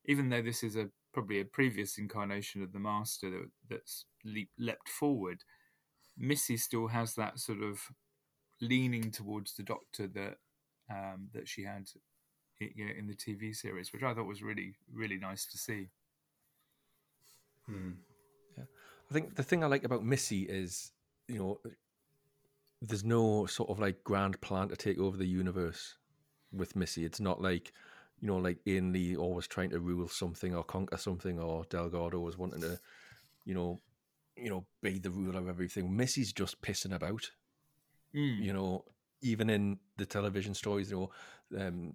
[0.05, 4.49] even though this is a probably a previous incarnation of the Master that, that's leap,
[4.57, 5.43] leapt forward,
[6.17, 7.79] Missy still has that sort of
[8.59, 10.37] leaning towards the Doctor that
[10.89, 11.87] um, that she had
[12.59, 15.89] you know, in the TV series, which I thought was really really nice to see.
[17.67, 17.91] Hmm.
[18.57, 18.63] Yeah.
[19.11, 20.91] I think the thing I like about Missy is,
[21.27, 21.59] you know,
[22.82, 25.98] there's no sort of like grand plan to take over the universe
[26.52, 27.06] with Missy.
[27.06, 27.72] It's not like,
[28.20, 32.38] you know, like Ainley always trying to rule something or conquer something, or Delgado was
[32.38, 32.80] wanting to,
[33.46, 33.80] you know,
[34.36, 35.96] you know, be the ruler of everything.
[35.96, 37.30] Missy's just pissing about.
[38.15, 38.41] Mm.
[38.41, 38.86] You know,
[39.22, 41.10] even in the television stories, you
[41.52, 41.94] know, um,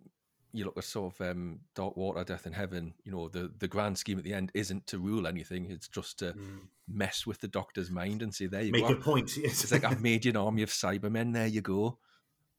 [0.52, 3.68] you look at sort of um, Dark Water, Death in Heaven, you know, the, the
[3.68, 5.70] grand scheme at the end isn't to rule anything.
[5.70, 6.60] It's just to mm.
[6.88, 8.94] mess with the Doctor's mind and say, there you Make go.
[8.94, 9.36] a point.
[9.36, 9.62] Yes.
[9.62, 11.32] It's like, I've made you an army of Cybermen.
[11.32, 11.98] There you go.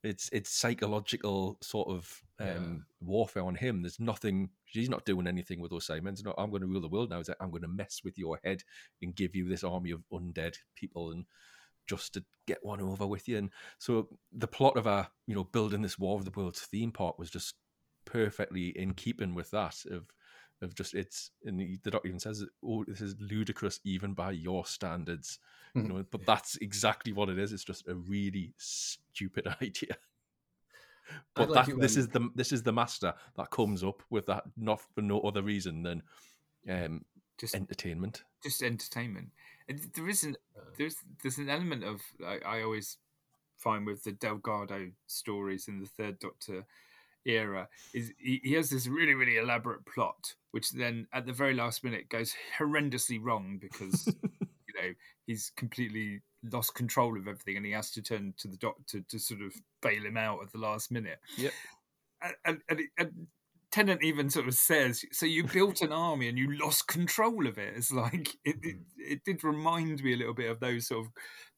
[0.03, 2.83] It's it's psychological sort of um, yeah.
[3.01, 3.81] warfare on him.
[3.81, 4.49] There's nothing.
[4.65, 6.23] he's not doing anything with those Cybermen.
[6.23, 7.19] Not, I'm going to rule the world now.
[7.19, 8.61] It's like, I'm going to mess with your head
[9.01, 11.25] and give you this army of undead people and
[11.87, 13.37] just to get one over with you.
[13.37, 16.91] And so the plot of our, you know, building this War of the Worlds theme
[16.91, 17.55] park was just
[18.07, 20.11] perfectly in keeping with that of
[20.61, 24.65] of just it's and the doctor even says oh this is ludicrous even by your
[24.65, 25.37] standards
[25.75, 25.97] you mm-hmm.
[25.97, 29.95] know but that's exactly what it is it's just a really stupid idea
[31.35, 34.43] but like that, this is the this is the master that comes up with that
[34.55, 36.01] not for no other reason than
[36.69, 37.05] um
[37.37, 39.29] just entertainment just entertainment
[39.69, 40.61] and there isn't uh.
[40.77, 42.97] there's there's an element of I, I always
[43.57, 46.65] find with the delgado stories in the third doctor
[47.27, 51.53] era is he, he, has this really really elaborate plot which then at the very
[51.53, 54.93] last minute goes horrendously wrong because you know
[55.25, 59.19] he's completely lost control of everything and he has to turn to the doctor to
[59.19, 61.53] sort of bail him out at the last minute yep
[62.45, 63.27] and, and, and
[63.69, 67.57] Tennant even sort of says, "So you built an army and you lost control of
[67.57, 68.81] it." It's like it, it, mm.
[68.97, 71.11] it, did remind me a little bit of those sort of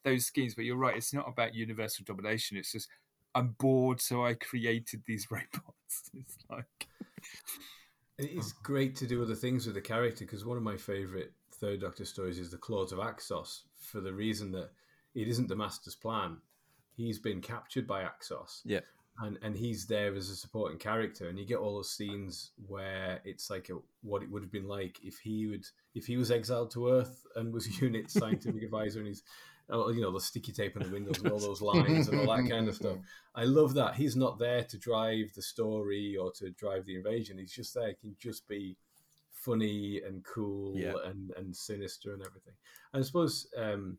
[0.03, 0.55] those schemes.
[0.55, 2.57] But you're right; it's not about universal domination.
[2.57, 2.89] It's just
[3.39, 6.11] I'm bored, so I created these robots.
[6.13, 6.87] It's like
[8.17, 11.81] it's great to do other things with the character because one of my favorite Third
[11.81, 14.71] Doctor stories is the Claws of Axos for the reason that
[15.15, 16.37] it isn't the Master's plan.
[16.95, 18.61] He's been captured by Axos.
[18.65, 18.81] Yeah.
[19.21, 23.19] And, and he's there as a supporting character, and you get all those scenes where
[23.25, 26.31] it's like a, what it would have been like if he would if he was
[26.31, 29.23] exiled to Earth and was UNIT scientific advisor, and he's
[29.71, 32.49] you know, the sticky tape on the windows and all those lines and all that
[32.49, 32.97] kind of stuff.
[33.35, 33.95] I love that.
[33.95, 37.37] He's not there to drive the story or to drive the invasion.
[37.37, 37.89] He's just there.
[37.89, 38.75] He can just be
[39.31, 40.93] funny and cool yeah.
[41.05, 42.53] and, and sinister and everything.
[42.93, 43.97] And I suppose um,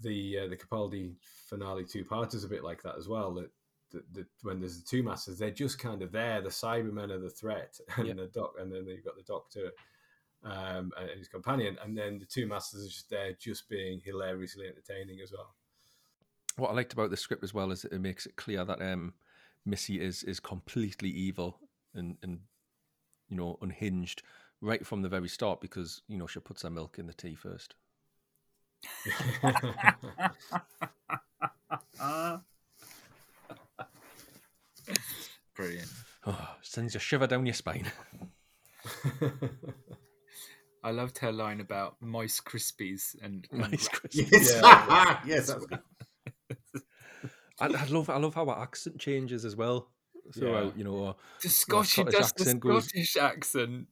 [0.00, 1.14] the uh, the Capaldi
[1.48, 3.32] finale two part is a bit like that as well.
[3.34, 3.50] That,
[3.90, 6.40] that, that, when there's the two masters, they're just kind of there.
[6.40, 8.14] The Cybermen are the threat, and yeah.
[8.14, 9.72] the doc, and then you've got the Doctor
[10.44, 14.66] um, and his companion, and then the two masters are just there, just being hilariously
[14.66, 15.54] entertaining as well.
[16.56, 19.14] What I liked about the script as well is it makes it clear that um,
[19.64, 21.58] Missy is is completely evil
[21.94, 22.40] and and
[23.28, 24.22] you know unhinged
[24.60, 27.34] right from the very start because you know she puts her milk in the tea
[27.34, 27.74] first.
[35.56, 35.88] Brilliant.
[36.26, 37.90] Oh, sends a shiver down your spine.
[40.84, 44.30] I loved her line about mice crispies and, and mice crispies.
[44.30, 45.18] Yes, yeah.
[45.26, 45.80] yes, that's good.
[47.60, 49.88] I, I, love I love how her accent changes as well
[50.34, 50.64] throughout.
[50.64, 50.72] Yeah.
[50.76, 53.86] You know, the Scottish, you know, does the Scottish goes, accent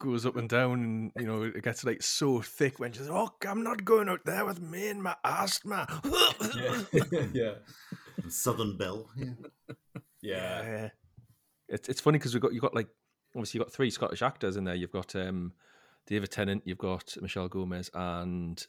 [0.00, 3.30] goes up and down, and you know it gets like so thick when she's, like,
[3.30, 5.86] "Oh, I'm not going out there with me and my asthma."
[6.56, 6.82] yeah,
[7.32, 7.52] yeah.
[8.28, 9.08] Southern Belle.
[9.16, 9.26] Yeah,
[10.20, 10.62] yeah.
[10.62, 10.88] yeah.
[11.68, 12.88] It's it's funny because we got you got like
[13.36, 14.74] obviously you've got three Scottish actors in there.
[14.74, 15.52] You've got um
[16.06, 18.64] David Tennant, you've got Michelle Gomez and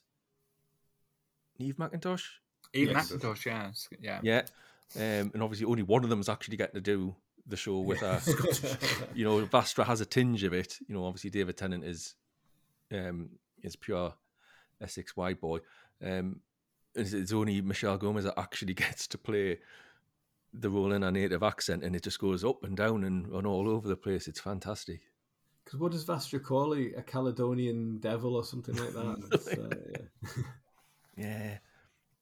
[1.58, 2.24] Eve McIntosh.
[2.74, 3.12] Eve yes.
[3.12, 3.88] McIntosh, yes.
[4.00, 4.41] yeah, yeah,
[4.96, 7.15] um, and obviously only one of them is actually getting to do
[7.48, 8.22] the show with her.
[9.15, 10.80] you know, Vastra has a tinge of it.
[10.88, 12.15] You know, obviously David Tennant is
[12.91, 13.30] um,
[13.62, 14.13] is pure
[14.82, 15.60] Essex white boy.
[16.04, 16.41] Um,
[16.96, 19.60] it's only Michelle Gomez that actually gets to play
[20.54, 23.48] the role in a native accent, and it just goes up and down and, and
[23.48, 24.28] all over the place.
[24.28, 25.02] It's fantastic.
[25.74, 26.94] Because what does Vastra call it?
[26.96, 29.58] A Caledonian devil or something like that?
[29.60, 30.36] uh,
[31.18, 31.26] yeah.
[31.26, 31.58] yeah.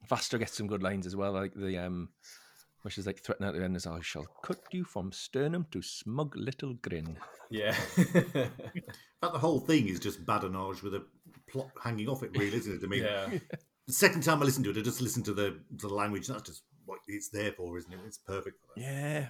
[0.09, 2.07] Vastra gets some good lines as well, like the um,
[2.81, 5.81] where she's like threatening at the end is, "I shall cut you from sternum to
[5.81, 7.17] smug little grin."
[7.49, 7.75] Yeah.
[9.19, 11.03] but the whole thing is just badinage with a
[11.49, 12.85] plot hanging off it, really, isn't it?
[12.85, 13.37] I mean, yeah.
[13.85, 16.27] the second time I listened to it, I just listened to the the language.
[16.27, 17.99] That's just what it's there for, isn't it?
[18.07, 18.81] It's perfect for that.
[18.81, 19.27] Yeah,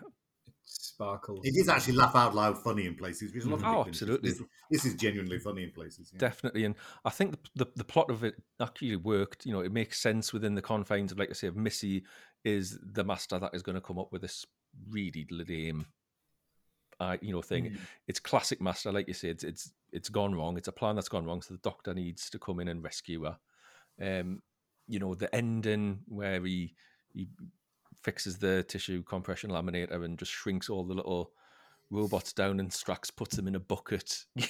[0.71, 1.45] Sparkles.
[1.45, 3.33] It is actually laugh out loud funny in places.
[3.33, 4.29] Which a lot of Oh, absolutely.
[4.29, 6.11] This, this is genuinely funny in places.
[6.13, 6.19] yeah.
[6.19, 6.63] definitely.
[6.63, 9.45] And I think the, the the plot of it actually worked.
[9.45, 12.03] You know, it makes sense within the confines of, like I say, of Missy
[12.45, 14.45] is the master that is going to come up with this
[14.89, 15.87] really lame,
[16.99, 17.71] uh, you know, thing.
[17.71, 17.77] Mm.
[18.07, 19.29] It's classic master, like you say.
[19.29, 20.57] It's it's it's gone wrong.
[20.57, 21.41] It's a plan that's gone wrong.
[21.41, 23.37] So the doctor needs to come in and rescue her.
[24.01, 24.41] Um,
[24.87, 26.75] you know, the ending where he
[27.13, 27.27] he
[28.03, 31.31] fixes the tissue compression eliminator and just shrinks all the little
[31.89, 34.25] robots down and Strax puts them in a bucket.
[34.35, 34.47] you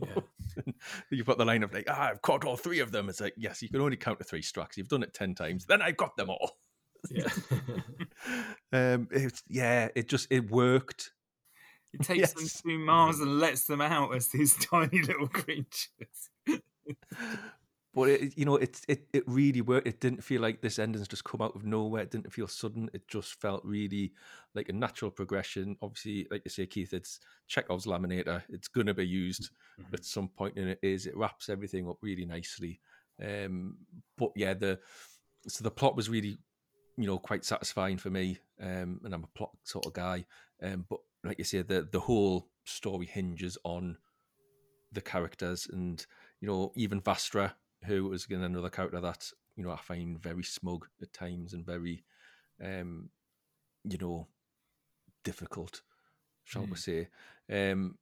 [0.00, 0.24] know?
[1.10, 3.08] You've got the line of like, ah, I've caught all three of them.
[3.08, 4.76] It's like, yes, you can only count to three Strax.
[4.76, 5.64] You've done it ten times.
[5.66, 6.58] Then I've got them all.
[7.10, 7.28] Yeah.
[8.72, 11.12] um, it's yeah, it just it worked.
[11.92, 12.62] He takes them Yes.
[12.62, 16.30] to Mars and lets them out as these tiny little creatures.
[17.92, 19.88] But it, you know, it it it really worked.
[19.88, 22.02] It didn't feel like this ending's just come out of nowhere.
[22.02, 22.88] It didn't feel sudden.
[22.92, 24.12] It just felt really
[24.54, 25.76] like a natural progression.
[25.82, 28.42] Obviously, like you say, Keith, it's Chekhov's eliminator.
[28.48, 29.50] It's gonna be used
[29.80, 29.94] Mhm.
[29.94, 31.06] at some point, and it is.
[31.06, 32.80] It wraps everything up really nicely.
[33.20, 33.78] Um,
[34.16, 34.80] but yeah, the
[35.48, 36.38] so the plot was really,
[36.96, 38.38] you know, quite satisfying for me.
[38.60, 40.26] Um, and I'm a plot sort of guy.
[40.62, 43.98] Um, but like you say, the the whole story hinges on
[44.92, 46.06] the characters, and
[46.40, 50.42] you know, even Vastra, who is again another character that you know I find very
[50.42, 52.04] smug at times and very,
[52.62, 53.10] um,
[53.84, 54.28] you know,
[55.24, 55.82] difficult,
[56.44, 56.78] shall we Mm.
[56.78, 57.08] say?
[57.48, 57.98] Um,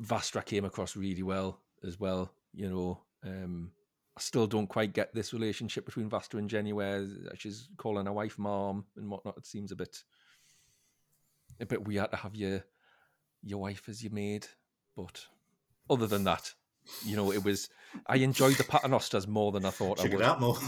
[0.00, 2.32] Vastra came across really well as well.
[2.52, 3.72] You know, um,
[4.16, 8.12] I still don't quite get this relationship between Vastra and Jenny, where she's calling her
[8.12, 9.38] wife mom and whatnot.
[9.38, 10.02] It seems a bit,
[11.60, 12.64] a bit weird to have your
[13.42, 14.46] your wife as your maid.
[14.96, 15.26] But
[15.88, 16.54] other than that,
[17.04, 17.68] you know, it was.
[18.06, 20.24] I enjoyed the paternosters more than I thought Check I it would.
[20.24, 20.56] out more.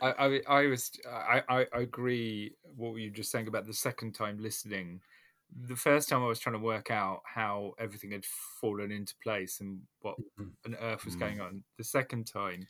[0.00, 4.38] I, I was, I, I, agree what you were just saying about the second time
[4.38, 5.00] listening.
[5.68, 8.24] The first time I was trying to work out how everything had
[8.60, 10.50] fallen into place and what Mhm.
[10.66, 11.20] on earth was Mm.
[11.20, 11.64] going on.
[11.78, 12.66] The second time,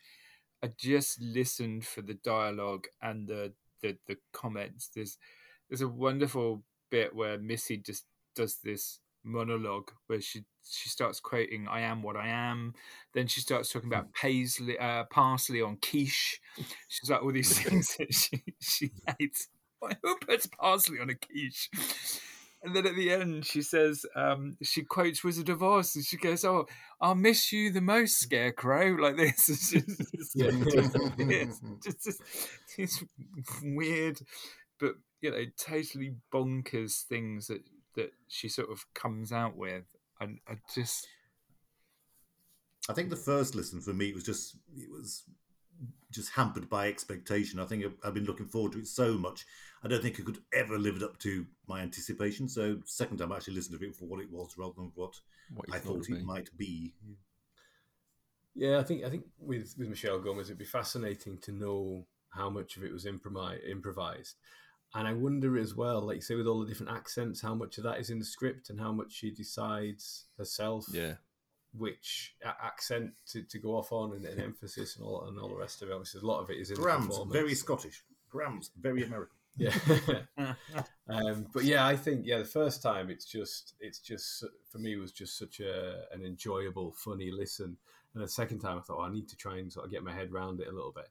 [0.62, 4.88] I just listened for the dialogue and the the, the comments.
[4.88, 5.18] There's
[5.68, 11.66] there's a wonderful bit where Missy just does this monologue where she she starts quoting
[11.68, 12.74] "I am what I am."
[13.14, 16.40] Then she starts talking about paisley, uh, parsley on quiche.
[16.88, 19.48] She's like all these things that she she hates.
[20.02, 21.70] Who puts parsley on a quiche?
[22.62, 26.16] And then at the end, she says, um, she quotes Wizard of Oz, and she
[26.16, 26.66] goes, "Oh,
[27.00, 32.20] I'll miss you the most, Scarecrow." Like this, It's just, it's just, it's just this,
[32.76, 33.04] this
[33.62, 34.18] weird,
[34.78, 37.62] but you know, totally bonkers things that
[37.94, 39.84] that she sort of comes out with,
[40.20, 41.06] and I just
[42.88, 45.24] I think the first listen for me was just it was
[46.10, 47.58] just hampered by expectation.
[47.58, 49.44] I think I've, I've been looking forward to it so much.
[49.82, 52.48] I don't think it could ever lived up to my anticipation.
[52.48, 55.14] So second time I actually listened to it for what it was rather than what
[55.54, 56.14] What I thought would be.
[56.14, 56.94] it might be.
[58.54, 62.48] Yeah, I think I think with with Michelle Gomez, it'd be fascinating to know how
[62.50, 64.36] much of it was improvised,
[64.96, 67.76] and I wonder as well, like you say, with all the different accents, how much
[67.76, 71.14] of that is in the script and how much she decides herself Yeah,
[71.76, 75.56] which accent to, to go off on and, and emphasis and all and all the
[75.56, 75.92] rest of it.
[75.92, 77.32] Obviously, a lot of it is in Graham's performance.
[77.32, 78.04] very Scottish.
[78.30, 79.32] Graham's very American.
[79.58, 79.72] Yeah.
[81.08, 84.96] um, but yeah, I think yeah, the first time it's just it's just for me
[84.96, 87.78] was just such a an enjoyable, funny listen,
[88.12, 90.04] and the second time I thought oh, I need to try and sort of get
[90.04, 91.08] my head around it a little bit,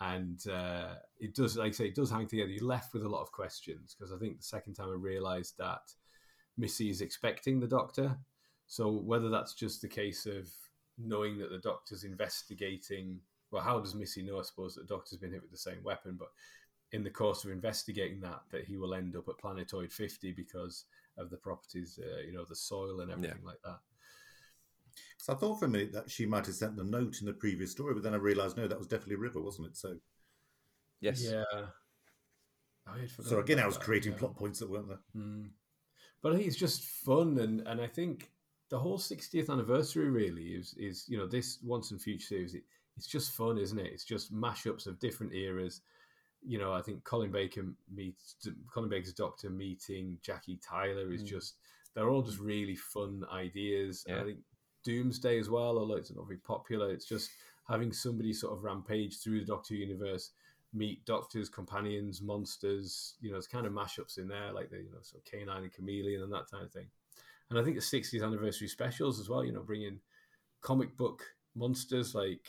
[0.00, 2.50] and uh, it does like I say it does hang together.
[2.50, 5.56] You're left with a lot of questions because I think the second time I realised
[5.58, 5.82] that
[6.56, 8.16] Missy is expecting the Doctor,
[8.66, 10.48] so whether that's just the case of
[10.98, 13.20] knowing that the Doctor's investigating.
[13.50, 14.40] Well, how does Missy know?
[14.40, 16.28] I suppose that the Doctor's been hit with the same weapon, but
[16.92, 20.84] in the course of investigating that, that he will end up at Planetoid 50 because
[21.18, 23.78] of the properties, uh, you know, the soil and everything like that.
[25.24, 27.32] So I thought for a minute that she might have sent the note in the
[27.32, 29.76] previous story, but then I realised no, that was definitely River, wasn't it?
[29.78, 29.96] So,
[31.00, 31.44] yes, Yeah.
[32.86, 34.18] I so again, I about was that, creating yeah.
[34.18, 35.00] plot points that weren't there.
[35.16, 35.48] Mm.
[36.20, 38.32] But I think it's just fun, and, and I think
[38.68, 42.52] the whole 60th anniversary really is is you know this Once and Future series.
[42.52, 42.64] It,
[42.98, 43.92] it's just fun, isn't it?
[43.94, 45.80] It's just mashups of different eras.
[46.42, 48.36] You know, I think Colin Baker meets
[48.70, 51.28] Colin Baker's Doctor meeting Jackie Tyler is Mm.
[51.28, 51.54] just
[51.94, 54.04] they're all just really fun ideas.
[54.06, 54.40] And I think
[54.84, 57.30] Doomsday as well, although it's not very popular, it's just
[57.68, 60.30] having somebody sort of rampage through the Doctor universe,
[60.72, 63.14] meet doctors, companions, monsters.
[63.20, 65.62] You know, there's kind of mashups in there, like the you know, sort of canine
[65.62, 66.86] and chameleon and that kind of thing.
[67.50, 69.44] And I think the 60th anniversary specials as well.
[69.44, 70.00] You know, bringing
[70.60, 71.22] comic book
[71.54, 72.48] monsters like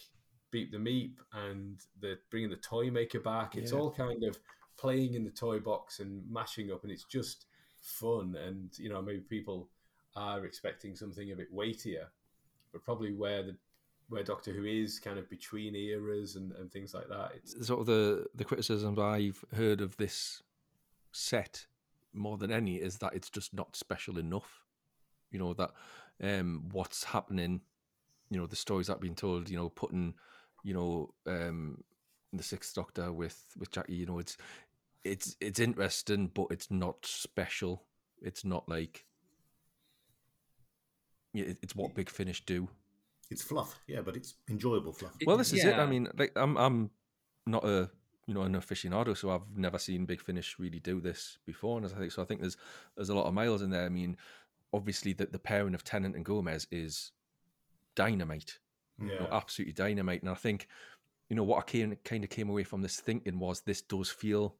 [0.51, 3.55] Beep the Meep and the bringing the toy maker back.
[3.55, 3.79] It's Yeah.
[3.79, 4.39] all kind of
[4.77, 7.45] playing in the toy box and mashing up, and it's just
[7.79, 8.35] fun.
[8.35, 9.69] And you know, maybe people
[10.15, 12.09] are expecting something a bit weightier,
[12.75, 13.55] but probably where the
[14.09, 17.31] where Doctor Who is kind of between eras and, and things like that.
[17.35, 20.43] It's sort of the the criticisms I've heard of this
[21.13, 21.65] set
[22.13, 24.65] more than any is that it's just not special enough.
[25.31, 25.71] You know that
[26.21, 27.61] um, what's happening,
[28.29, 29.49] you know the stories that have been told.
[29.49, 30.15] You know, putting,
[30.63, 31.81] you know, um,
[32.33, 33.95] the Sixth Doctor with with Jackie.
[33.95, 34.35] You know, it's
[35.05, 37.83] it's it's interesting, but it's not special.
[38.21, 39.05] It's not like
[41.43, 42.67] it's what Big Finish do.
[43.31, 45.13] It's fluff, yeah, but it's enjoyable fluff.
[45.25, 45.75] Well, this is it.
[45.75, 46.91] I mean, like I'm I'm
[47.45, 47.89] not a
[48.27, 51.85] you know an aficionado, so I've never seen Big Finish really do this before, and
[51.85, 52.21] I think so.
[52.21, 52.57] I think there's
[52.95, 53.85] there's a lot of miles in there.
[53.85, 54.17] I mean,
[54.73, 57.11] obviously the the pairing of Tennant and Gomez is
[57.95, 58.59] dynamite,
[58.99, 60.21] you know, yeah, absolutely dynamite.
[60.21, 60.67] And I think
[61.29, 64.09] you know what I came, kind of came away from this thinking was this does
[64.09, 64.55] feel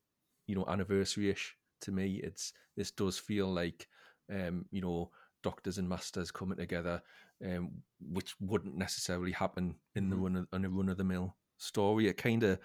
[0.47, 2.19] you know anniversary ish to me.
[2.23, 3.87] It's this does feel like
[4.31, 5.11] um, you know
[5.45, 7.03] doctors and masters coming together,
[7.45, 10.23] um, which wouldn't necessarily happen in the Mhm.
[10.23, 12.07] run of, in a run of the mill story.
[12.07, 12.59] It kind of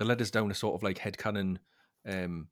[0.00, 1.58] it led us down a sort of like headcanon
[2.06, 2.48] um,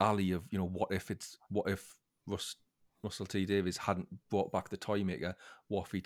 [0.00, 2.54] alley of you know what if it's what if Russ,
[3.02, 5.34] Russell T Davies hadn't brought back the toy maker?
[5.66, 6.04] What if he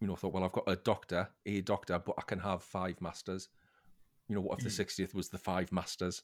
[0.00, 3.00] you know thought well I've got a doctor, a doctor, but I can have five
[3.00, 3.48] masters.
[4.28, 4.80] You know what if the Mm.
[4.82, 6.22] sixtieth was the five masters?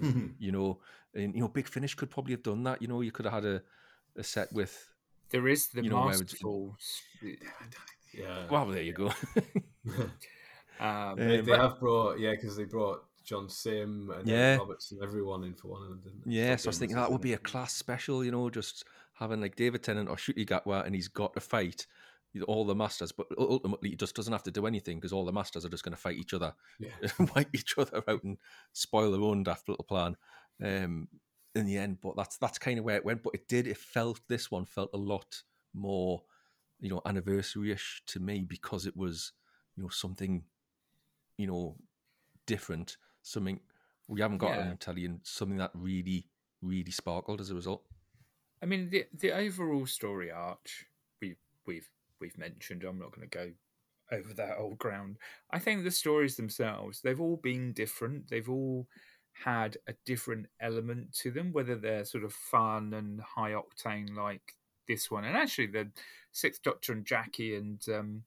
[0.00, 0.34] Mhm.
[0.38, 0.80] You know,
[1.14, 2.80] and you know Big Finish could probably have done that.
[2.80, 3.62] You know, you could have had a,
[4.16, 4.91] a set with
[5.32, 6.76] There is the You know, where it's- masterful.
[8.14, 8.46] yeah.
[8.50, 9.10] well there you go.
[10.80, 14.36] Um, they, they have brought yeah because they brought John Simm and Yeah.
[14.36, 16.00] Eric Roberts and everyone in for one of them.
[16.04, 16.22] didn't?
[16.32, 19.40] Yeah, so I was thinking that would be a class special, you know, just having
[19.40, 21.86] like David Tennant or Ncuti Gatwa and he's got to fight
[22.48, 25.32] all the masters, but ultimately he just doesn't have to do anything because all the
[25.32, 26.88] masters are just going to fight each other, Yeah.
[27.36, 28.38] wipe each other out and
[28.72, 30.16] spoil their own daft little plan
[30.64, 31.08] um,
[31.54, 31.98] in the end.
[32.00, 33.22] But that's that's kind of where it went.
[33.22, 35.42] But it did, it felt, this one felt a lot
[35.74, 36.22] more,
[36.80, 39.32] you know, anniversary-ish to me because it was,
[39.76, 40.44] you know, something,
[41.38, 41.76] you know,
[42.46, 43.60] different, something
[44.08, 44.74] we haven't got Yeah.
[44.80, 46.26] telly and something that really,
[46.60, 47.82] really sparkled as a result.
[48.62, 50.86] I mean, the the overall story arch
[51.20, 51.36] we
[51.66, 51.88] we've
[52.20, 52.84] we've mentioned.
[52.84, 53.52] I'm not going to go
[54.10, 55.18] over that old ground.
[55.50, 58.28] I think the stories themselves they've all been different.
[58.28, 58.88] They've all
[59.32, 64.56] had a different element to them, whether they're sort of fun and high octane like
[64.88, 65.90] this one, and actually the
[66.32, 68.22] Sixth Doctor and Jackie and um,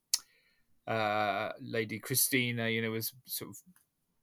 [0.87, 3.57] uh, Lady Christina, you know, was sort of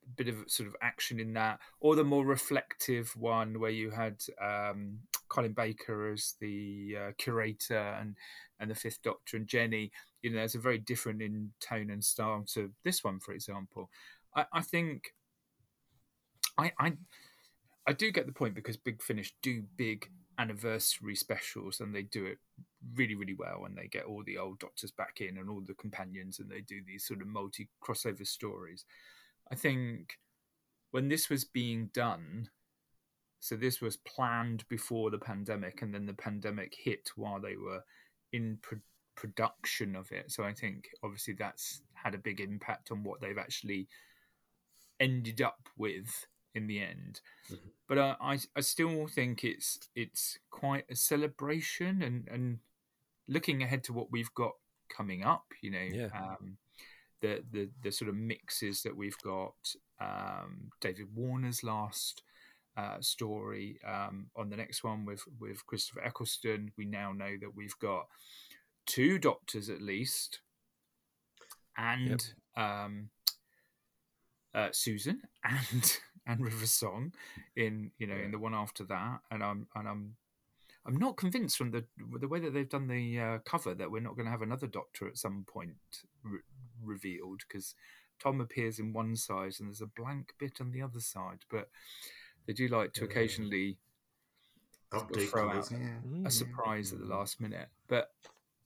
[0.05, 3.91] a bit of sort of action in that, or the more reflective one where you
[3.91, 8.15] had um, Colin Baker as the uh, curator and
[8.59, 9.91] and the Fifth Doctor and Jenny.
[10.21, 13.89] You know, there's a very different in tone and style to this one, for example.
[14.35, 15.13] I, I think
[16.57, 16.93] I, I
[17.85, 22.25] I do get the point because Big Finish do big anniversary specials and they do
[22.25, 22.39] it
[22.95, 25.75] really really well and they get all the old doctors back in and all the
[25.75, 28.85] companions and they do these sort of multi crossover stories.
[29.51, 30.17] I think
[30.91, 32.49] when this was being done
[33.39, 37.83] so this was planned before the pandemic and then the pandemic hit while they were
[38.31, 38.79] in pro-
[39.15, 40.31] production of it.
[40.31, 43.87] So i think obviously that's had a big impact on what they've actually
[44.99, 46.07] ended up with
[46.55, 47.71] in the end Mhm.
[47.87, 52.59] but uh, I, I still think it's it's quite a celebration and and
[53.27, 54.53] looking ahead to what we've got
[54.89, 56.09] coming up you know Yeah.
[56.13, 56.57] um
[57.21, 59.55] the the the sort of mixes that we've got
[59.99, 62.23] um david warner's last
[62.75, 66.71] uh, story um, on the next one with with Christopher Eccleston.
[66.75, 68.07] We now know that we've got
[68.87, 70.39] two doctors at least,
[71.77, 73.09] and um,
[74.55, 77.13] uh, Susan and and River Song
[77.55, 79.19] in you know in the one after that.
[79.31, 80.15] And I'm and I'm
[80.85, 81.85] I'm not convinced from the
[82.19, 84.67] the way that they've done the uh, cover that we're not going to have another
[84.67, 85.75] Doctor at some point
[86.23, 86.39] re-
[86.83, 87.75] revealed because
[88.21, 91.69] Tom appears in one side and there's a blank bit on the other side, but
[92.45, 93.07] they do like to Yeah.
[93.07, 93.77] occasionally
[94.91, 95.99] Update throw colours, out yeah.
[96.07, 96.27] Mm.
[96.27, 97.69] a surprise at the last minute.
[97.87, 98.11] But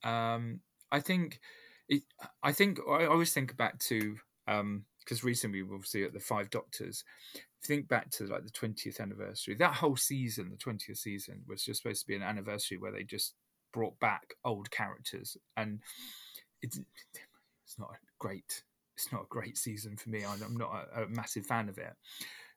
[0.04, 0.60] um,
[0.92, 1.40] I think
[1.88, 2.04] it,
[2.44, 7.04] I think I always think back to because recently we obviously at the Five Doctors.
[7.64, 9.56] Think back to like the twentieth anniversary.
[9.56, 13.04] That whole season, the twentieth season, was just supposed to be an anniversary where they
[13.04, 13.34] just
[13.74, 15.80] brought back old characters, and
[16.62, 18.64] it's it's not a great
[18.96, 20.24] it's not a great season for me.
[20.26, 21.94] I'm not a, a massive fan of it.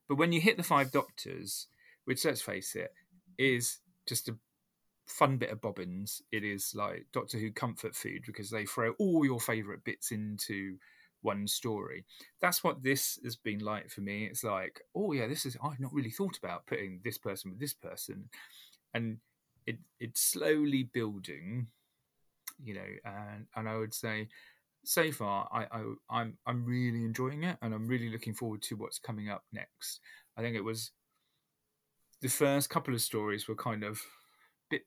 [0.09, 1.66] But when you hit the Five Doctors,
[2.05, 2.92] which let's face it,
[3.38, 4.36] is just a
[5.07, 6.22] fun bit of bobbins.
[6.32, 10.76] It is like Doctor Who comfort food because they throw all your favourite bits into
[11.23, 12.05] one story.
[12.41, 14.25] That's what this has been like for me.
[14.25, 17.61] It's like, oh yeah, this is I've not really thought about putting this person with
[17.61, 18.29] this person,
[18.95, 19.18] and
[19.66, 21.68] it it's slowly building,
[22.62, 22.91] you know.
[23.05, 24.29] And and I would say,
[24.85, 28.77] so far, I, I I'm I'm really enjoying it, and I'm really looking forward to
[28.77, 30.01] what's coming up next.
[30.37, 30.93] I think it was
[32.21, 34.01] the first couple of stories were kind of
[34.71, 34.85] bit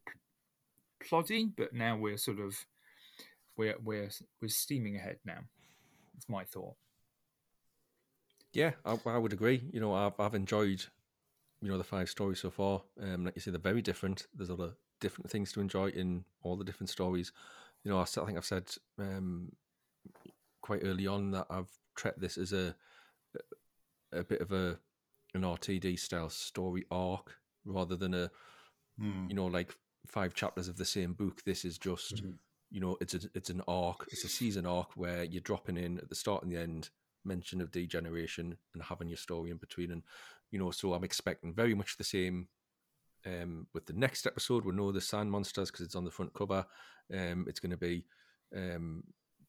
[1.04, 2.56] ploddy, but now we're sort of
[3.58, 4.10] we're we're
[4.42, 5.40] we're steaming ahead now.
[6.16, 6.76] It's my thought.
[8.54, 9.64] Yeah, I, I, would agree.
[9.72, 10.86] You know, I've I've enjoyed,
[11.62, 12.84] you know, the five stories so far.
[13.02, 14.28] Um, like you say, they're very different.
[14.36, 17.32] There's a lot of different things to enjoy in all the different stories.
[17.84, 19.52] You know, I, I think I've said um,
[20.62, 22.76] quite early on that I've treated this as a
[24.12, 24.78] a bit of a
[25.34, 28.30] an RTD style story arc rather than a
[29.00, 29.28] mm.
[29.28, 31.44] you know like five chapters of the same book.
[31.44, 32.32] This is just mm-hmm.
[32.74, 34.06] You know it's a, it's an arc.
[34.12, 36.90] It's a season arc where you're dropping in at the start and the end
[37.24, 39.92] mention of degeneration and having your story in between.
[39.92, 40.02] And
[40.52, 42.48] you know, so I'm expecting very much the same.
[43.26, 46.34] Um, with the next episode, we know the sand monsters because it's on the front
[46.34, 46.66] cover.
[47.14, 48.06] Um, it's going to be
[48.54, 49.04] um,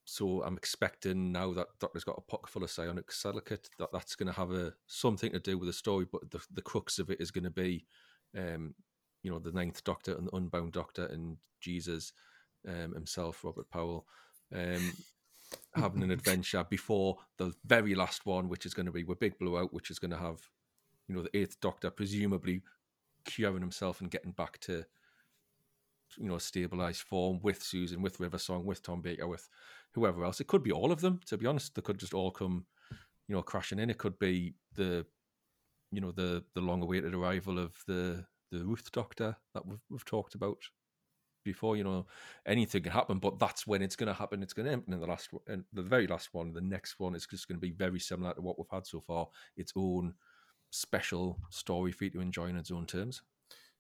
[0.05, 4.15] so I'm expecting now that Doctor's got a pocket full of psionic silicate that that's
[4.15, 7.11] going to have a something to do with the story, but the the crux of
[7.11, 7.87] it is going to be,
[8.37, 8.75] um,
[9.23, 12.13] you know, the Ninth Doctor and the Unbound Doctor and Jesus
[12.69, 14.07] um, himself, Robert Powell,
[14.55, 14.93] um,
[15.75, 19.39] having an adventure before the very last one, which is going to be with Big
[19.39, 20.41] Blowout, which is going to have,
[21.09, 22.63] you know, the Eighth Doctor presumably
[23.25, 24.85] curing himself and getting back to
[26.19, 29.49] you know a stabilized form with Susan, with River Song, with Tom Baker, with
[29.93, 30.41] whoever else.
[30.41, 31.21] It could be all of them.
[31.27, 32.67] To be honest, they could just all come,
[33.29, 33.91] you know, crashing in.
[33.91, 35.07] It could be the,
[35.91, 40.05] you know, the the long awaited arrival of the the Ruth Doctor that we've we've
[40.05, 40.59] talked about
[41.45, 41.77] before.
[41.77, 42.07] You know,
[42.47, 44.43] anything can happen, but that's when it's going to happen.
[44.43, 46.53] It's going to happen in the last, in the very last one.
[46.53, 49.01] The next one is just going to be very similar to what we've had so
[49.01, 49.29] far.
[49.57, 50.15] Its own
[50.71, 53.23] special story for you to enjoy in its own terms.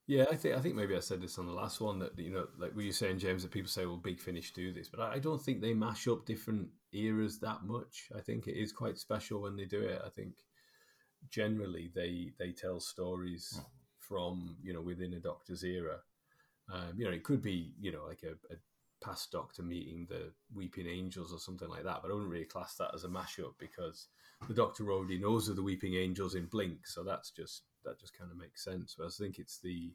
[0.07, 2.31] Yeah, I think I think maybe I said this on the last one that you
[2.31, 5.01] know, like were you saying, James, that people say, "Well, Big Finish do this," but
[5.01, 8.11] I don't think they mash up different eras that much.
[8.15, 10.03] I think it is quite special when they do it.
[10.05, 10.35] I think
[11.31, 13.62] generally they they tell stories hmm.
[13.99, 16.01] from you know within a Doctor's era.
[16.73, 18.57] Um, you know, it could be you know like a, a
[19.05, 22.75] past Doctor meeting the Weeping Angels or something like that, but I wouldn't really class
[22.77, 24.09] that as a mashup because
[24.49, 28.17] the Doctor already knows of the Weeping Angels in Blink, so that's just that just
[28.17, 28.95] kind of makes sense.
[28.99, 29.93] But I think it's the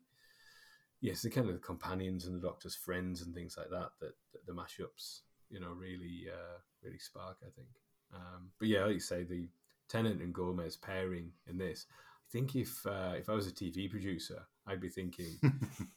[1.01, 4.13] yes, the kind of the companions and the Doctor's friends and things like that that,
[4.33, 7.37] that the mashups you know really uh, really spark.
[7.41, 7.69] I think.
[8.13, 9.47] Um, but yeah, like you say, the
[9.87, 11.85] Tennant and Gomez pairing in this.
[11.89, 15.37] I think if uh, if I was a TV producer, I'd be thinking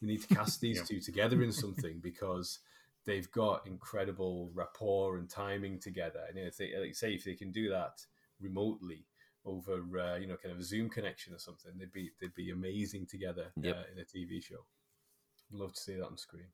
[0.00, 0.84] we need to cast these yeah.
[0.84, 2.60] two together in something because
[3.04, 6.20] they've got incredible rapport and timing together.
[6.28, 8.00] And if they, like say, if they can do that
[8.40, 9.06] remotely,
[9.44, 11.72] over uh, you know kind of a Zoom connection or something.
[11.78, 13.76] They'd be they'd be amazing together yep.
[13.76, 14.64] uh, in a TV show.
[15.52, 16.46] I'd love to see that on screen.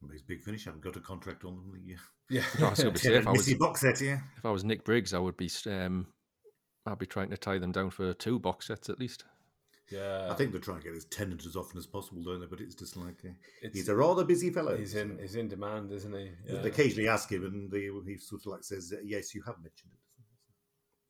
[0.00, 0.66] Well, he's big finish.
[0.66, 1.72] I haven't got a contract on them.
[1.84, 1.96] Yeah,
[2.30, 2.42] yeah.
[2.60, 4.18] No, I was going to say if I was box set, yeah.
[4.36, 5.50] If I was Nick Briggs, I would be.
[5.66, 6.06] Um,
[6.86, 9.24] I'd be trying to tie them down for two box sets at least.
[9.90, 12.46] Yeah, I think they're trying to get his Tennant as often as possible, don't they?
[12.46, 14.76] But it's just like uh, he's a rather busy fellow.
[14.76, 16.30] He's in he's in demand, isn't he?
[16.46, 16.60] Yeah.
[16.60, 19.92] They occasionally ask him, and they, he sort of like says, "Yes, you have mentioned
[19.92, 19.98] it."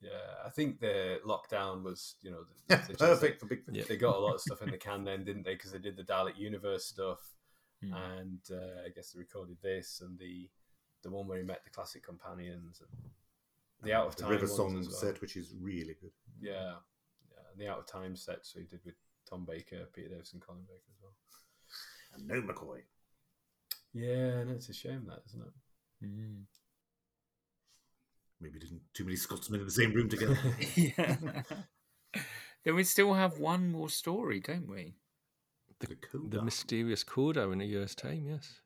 [0.00, 3.66] Yeah, I think the lockdown was, you know, the, the perfect for big.
[3.66, 5.54] They, they got a lot of stuff in the can then, didn't they?
[5.54, 7.18] Because they did the Dalek Universe stuff,
[7.84, 7.92] mm.
[8.18, 10.48] and uh, I guess they recorded this and the
[11.02, 13.10] the one where he met the classic companions and
[13.82, 14.90] the out of time River Song well.
[14.90, 16.12] set, which is really good.
[16.40, 16.76] Yeah, yeah, and
[17.58, 18.94] the out of time set, so he did with
[19.28, 21.14] Tom Baker, Peter Davison, Colin Baker as well,
[22.14, 22.80] and no McCoy.
[23.92, 26.06] Yeah, and it's a shame that, isn't it?
[26.06, 26.44] Mm
[28.40, 30.38] maybe didn't too many Scotsmen in the same room together.
[30.74, 31.16] yeah.
[32.64, 34.94] then we still have one more story, don't we?
[35.80, 38.60] The, the, the mysterious coda in a year's time, yes.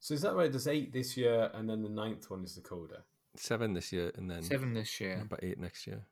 [0.00, 0.50] So is that right?
[0.50, 3.02] There's eight this year, and then the ninth one is the coda.
[3.36, 5.20] Seven this year, and then seven this year.
[5.22, 6.06] About eight next year.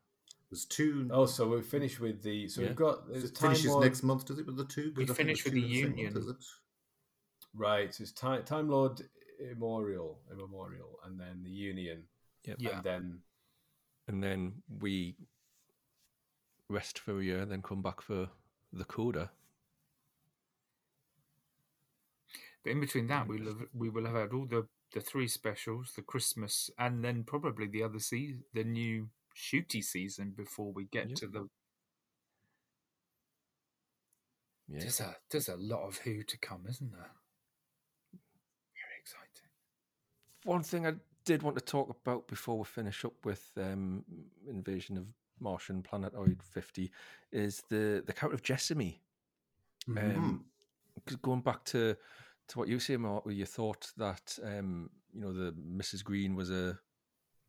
[0.50, 1.08] There's two.
[1.12, 2.48] Oh, so we finish with the.
[2.48, 2.68] So yeah.
[2.68, 3.00] we've got.
[3.12, 4.46] It finishes next month, does it?
[4.46, 4.92] With the two?
[4.96, 6.14] We finish with the union.
[6.14, 6.44] Month,
[7.54, 7.94] right.
[7.94, 9.00] So it's time, time Lord
[9.40, 12.04] Immemorial, Immemorial, and then the Union
[12.44, 12.56] Yep.
[12.60, 12.76] Yeah.
[12.76, 13.18] And then
[14.06, 15.16] and then we
[16.68, 18.28] rest for a year, and then come back for
[18.72, 19.30] the coda.
[22.62, 25.92] But in between that, we will we will have had all the the three specials,
[25.96, 31.14] the Christmas, and then probably the other season, the new Ncuti season before we get
[31.16, 31.48] to the.
[34.68, 34.80] Yeah.
[34.80, 37.10] There's a there's a lot of Who to come, isn't there?
[38.12, 39.50] Very exciting.
[40.44, 44.04] One thing I did want to talk about before we finish up with um,
[44.48, 45.06] Invasion of
[45.40, 46.90] Martian Planetoid 50
[47.32, 49.00] is the the character of Jessamy.
[49.88, 50.18] Mm-hmm.
[50.18, 50.44] Um,
[51.22, 51.96] going back to
[52.48, 56.04] to what you say, Mark, where you thought that um, you know the Mrs.
[56.04, 56.78] Green was a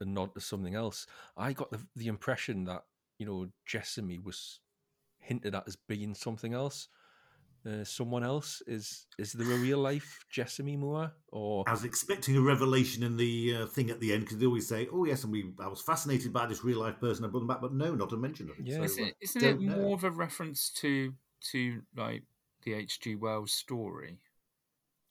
[0.02, 1.06] a nod to something else.
[1.38, 2.84] I got the the impression that
[3.18, 4.60] you know Jessamy was
[5.20, 6.88] hinted at as being something else.
[7.66, 12.38] Uh, someone else is is there a real life Jessamy Moore or I was expecting
[12.38, 15.24] a revelation in the uh, thing at the end because they always say, "Oh yes,"
[15.24, 17.26] and we I was fascinated by this real life person.
[17.26, 18.68] I brought them back, but no, not a mention of it.
[18.68, 18.78] Yeah.
[18.78, 19.78] So, Isn't, uh, it- isn't don't it know.
[19.82, 21.14] more of a reference to
[21.52, 22.24] to like
[22.64, 23.16] the H.G.
[23.16, 24.20] Wells story?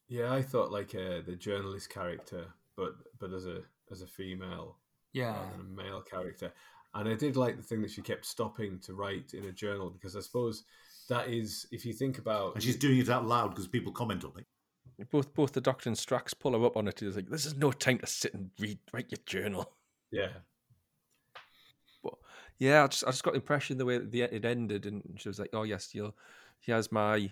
[0.08, 4.78] Yeah, I thought like uh, the journalist character, but but as a as a female
[5.12, 6.52] Yeah, rather than a male character.
[6.94, 9.90] And I did like the thing that she kept stopping to write in a journal
[9.90, 10.64] because I suppose
[11.08, 14.24] that is, if you think about, and she's doing it out loud because people comment
[14.24, 15.10] on it.
[15.10, 17.02] both both the Doctor and Strax pull her up on it.
[17.02, 19.74] It's like this is no time to sit and read write your journal.
[20.12, 20.28] yeah,
[22.02, 22.14] But
[22.58, 25.02] yeah, I just I just got the impression the way that the, it ended, and
[25.16, 26.14] she was like, "Oh yes, you'll
[26.60, 27.30] he has my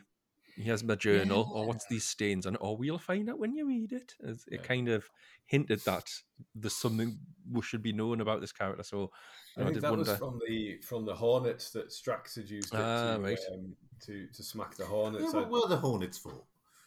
[0.57, 2.59] he has my journal, or what's these stains on it?
[2.61, 4.59] Or we'll find out when you read it." It Yeah.
[4.62, 5.09] kind of
[5.46, 6.11] hinted that
[6.55, 7.18] there's something
[7.50, 8.82] we should be known about this character.
[8.82, 9.11] So
[9.57, 10.11] I know, I, think did that wonder.
[10.11, 13.38] was from the from the Hornets that Strax had used Ah, to, right.
[13.53, 13.76] um,
[14.07, 15.32] to to smack the Yeah, Hornets.
[15.34, 16.32] what I- were the Hornets for?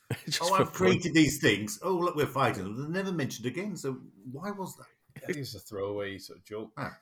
[0.11, 0.73] oh, for I've fun.
[0.73, 1.79] created these things.
[1.81, 2.77] Oh, look, we're fighting them.
[2.77, 3.75] They're never mentioned again.
[3.75, 3.93] So
[4.31, 4.85] why was that?
[5.17, 6.71] I think it's a throwaway sort of joke.
[6.77, 6.97] Ah.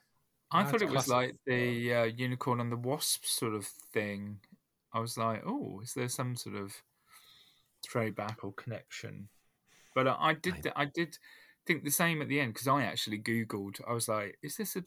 [0.52, 1.12] I Ah, thought it was classic.
[1.12, 4.40] like the uh, unicorn and the wasp sort of thing.
[4.94, 6.74] I was like, oh, is there some sort of
[7.86, 9.30] throwback or connection?
[9.96, 11.18] But I, I did, I did
[11.66, 13.82] think the same at the end because I actually googled.
[13.88, 14.84] I was like, is this a?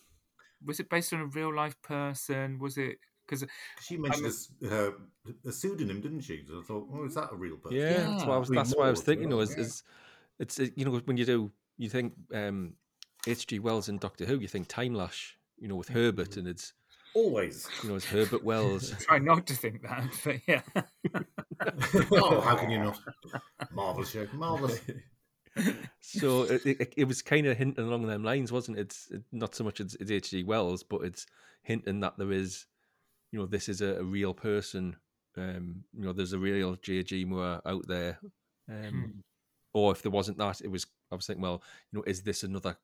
[0.65, 2.59] Was it based on a real life person?
[2.59, 3.45] Was it because
[3.81, 4.91] She mentioned a s- uh,
[5.45, 6.45] a, pseudonym, didn't she?
[6.47, 7.79] So I thought, oh, is that a real person?
[7.79, 8.49] Yeah, that's what I was.
[8.49, 9.29] That's what I was thinking.
[9.29, 9.63] well, though, is, yeah.
[9.63, 9.83] is
[10.39, 12.75] it's uh, you know when you do you think um,
[13.27, 13.59] H.G.
[13.59, 16.73] Wells and Doctor Who, you think Timelash, you know, with Herbert, and it's
[17.17, 17.67] Always.
[17.83, 18.91] you know it's Herbert Wells.
[19.01, 20.11] try not to think that?
[20.23, 20.61] But yeah,
[22.12, 23.01] oh, how can you not?
[23.73, 24.27] Marvelous show.
[24.35, 24.83] Marvelous.
[26.01, 28.83] so it, it, it was kind of hinting along them lines, wasn't it?
[28.83, 30.45] It's not so much it's, it's H.G.
[30.45, 31.25] Wells, but it's
[31.62, 32.67] hinting that there is,
[33.33, 34.95] you know, this is a, a real person.
[35.39, 37.25] Um, you know, there's a real J.G.
[37.25, 38.19] Moore out there.
[38.71, 39.21] Um, Hmm.
[39.73, 40.87] Or if there wasn't that, it was.
[41.11, 42.77] I was thinking, well, you know, is this another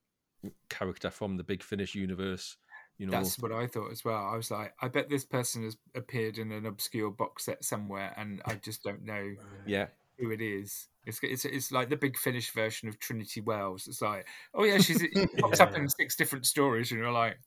[0.70, 2.57] character from the Big Finish universe?
[3.03, 4.24] You know, that's what I thought as well.
[4.24, 8.14] I was like, I bet this person has appeared in an obscure box set somewhere,
[8.16, 9.34] and I just don't know
[9.66, 9.86] yeah,
[10.20, 10.86] who it is.
[11.05, 13.88] It's it's it's like the big Finish version of Trinity Wells.
[13.88, 14.24] It's like,
[14.55, 17.38] oh yeah, she's it pops up in six different stories, and you're like,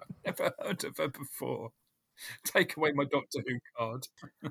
[0.00, 1.72] I've never heard of her before.
[2.46, 4.08] Take away my Doctor Who card.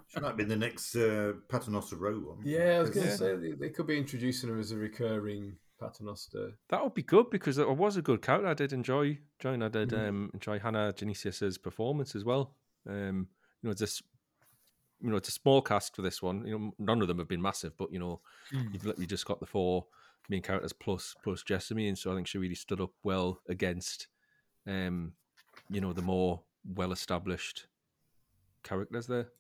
[0.10, 2.46] She might be the next uh, Paternoster Row one.
[2.46, 3.18] Yeah, I was going to Yeah.
[3.18, 6.58] say they, they could be introducing her as a recurring Paternoster.
[6.70, 8.48] that would be good because it was a good character.
[8.48, 9.64] I did enjoy Joan.
[9.64, 10.08] I did Mhm.
[10.10, 12.56] um, enjoy Hannah Genesius's performance as well.
[12.88, 13.28] Um,
[13.62, 14.02] you know, it's this.
[15.04, 16.46] You know, it's a small cast for this one.
[16.46, 18.22] You know, none of them have been massive, but you know,
[18.52, 18.72] Mm.
[18.74, 19.88] you've literally just got the four
[20.30, 24.08] main characters plus plus Jessamy, and so I think she really stood up well against,
[24.68, 25.16] um,
[25.70, 27.66] you know, the more well established
[28.64, 29.32] characters there.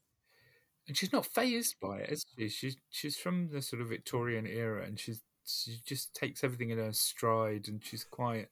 [0.87, 2.49] And she's not phased by it, is she?
[2.49, 6.77] She's she's from the sort of Victorian era, and she's she just takes everything in
[6.77, 8.49] her stride, and she's quiet.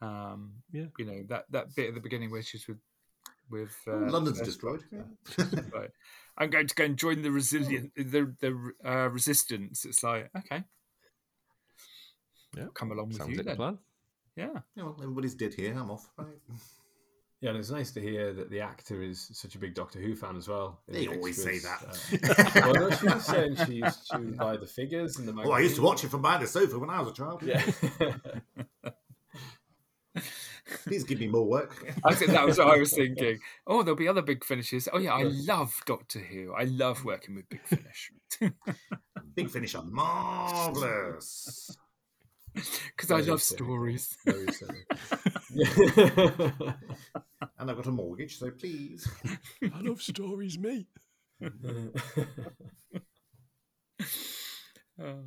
[0.00, 0.86] um, Yeah.
[0.98, 2.78] you know that that bit at the beginning where she's with
[3.50, 4.84] with Oh, uh, London's First destroyed.
[5.72, 5.90] Right.
[6.36, 9.84] I'm going to go and join the resilient the the uh, resistance.
[9.84, 10.64] It's like okay,
[12.56, 12.66] Yeah.
[12.74, 13.56] come along with Sounds you like a then.
[13.56, 13.78] plan.
[14.36, 15.72] Yeah, Yeah, well, everybody's dead here.
[15.78, 16.08] I'm off.
[16.18, 16.40] Right.
[17.40, 20.14] Yeah, and it's nice to hear that the actor is such a big Doctor Who
[20.16, 20.80] fan as well.
[20.88, 21.84] in They the always say that.
[21.84, 25.34] Uh, well, no, she was saying she used to buy the figures and the.
[25.44, 27.42] oh, I used to watch it from behind the sofa when I was a child.
[27.42, 27.62] Yeah.
[30.86, 31.92] Please give me more work.
[32.04, 33.38] I think that was what I was thinking.
[33.66, 34.88] Oh, there'll be other big finishes.
[34.92, 36.54] Oh yeah, I love Doctor Who.
[36.54, 38.10] I love working with Big Finish
[39.34, 41.76] Big finish on marvelous.
[42.96, 43.66] because I love cynical.
[43.66, 44.16] stories.
[44.24, 44.84] Very silly.
[47.58, 49.08] And I've got a mortgage, so please.
[49.62, 50.86] I love stories, me.
[55.00, 55.24] Oh.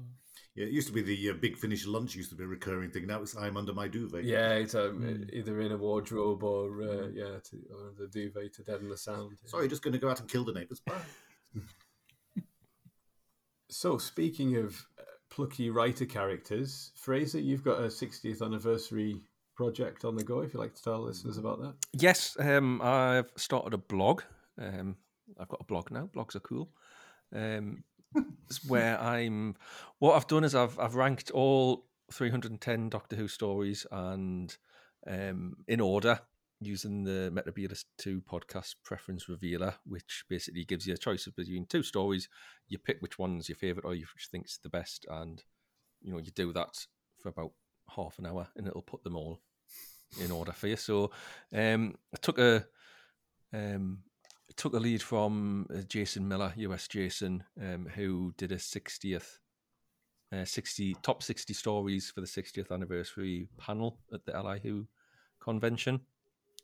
[0.56, 2.90] Yeah, it used to be the uh, big finish lunch used to be a recurring
[2.90, 3.06] thing.
[3.06, 4.24] Now it's I'm under my duvet.
[4.24, 8.64] yeah, it's um, either in a wardrobe or uh, yeah, to, or the duvet to
[8.64, 9.38] deaden the sound.
[9.46, 10.80] Sorry, just going to go out and kill the neighbours.
[10.80, 10.94] Bye.
[13.70, 14.88] So, speaking of
[15.30, 19.22] plucky writer characters, Frazer, you've got a 60th anniversary
[19.56, 20.42] project on the go.
[20.42, 21.74] If you'd like to tell listeners about that.
[21.94, 24.22] Yes, um, I've started a blog.
[24.60, 24.96] Um,
[25.40, 26.10] I've got a blog now.
[26.16, 26.70] Blogs are cool.
[27.34, 27.84] Um,
[28.68, 29.56] where I'm.
[30.00, 34.56] What I've done is I've I've ranked all 310 Doctor Who stories and
[35.06, 36.20] um, in order
[36.60, 41.66] using the Meteorologist 2 podcast preference revealer, which basically gives you a choice of between
[41.66, 42.28] two stories.
[42.68, 45.44] You pick which one's your favourite or you think's the best, and
[46.02, 46.86] you know you do that
[47.22, 47.52] for about
[47.96, 49.40] half an hour, and it'll put them all
[50.20, 50.76] in order for you.
[50.76, 51.12] So
[51.54, 52.66] um, I took a
[53.54, 54.00] um,
[54.56, 59.40] took a lead from uh, Jason Miller, US Jason, um, who did a 60th.
[60.30, 64.86] Uh, 60 top 60 stories for the 60th anniversary panel at the Who
[65.42, 66.02] convention.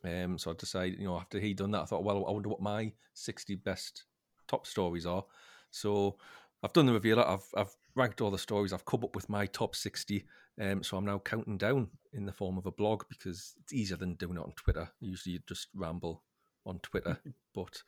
[0.06, 2.49] Um, so I decided, you know, after he'd done that, I thought, well, I wonder
[2.49, 4.06] what my 60 best
[4.47, 5.24] top stories are.
[5.72, 6.18] So
[6.62, 7.28] I've done the revealer.
[7.28, 8.74] I've I've ranked all the stories.
[8.74, 10.26] I've come up with my top 60.
[10.62, 13.97] Um, so I'm now counting down in the form of a blog because it's easier
[13.97, 14.89] than doing it on Twitter.
[14.99, 16.24] Usually you just ramble
[16.66, 17.20] on Twitter,
[17.56, 17.82] but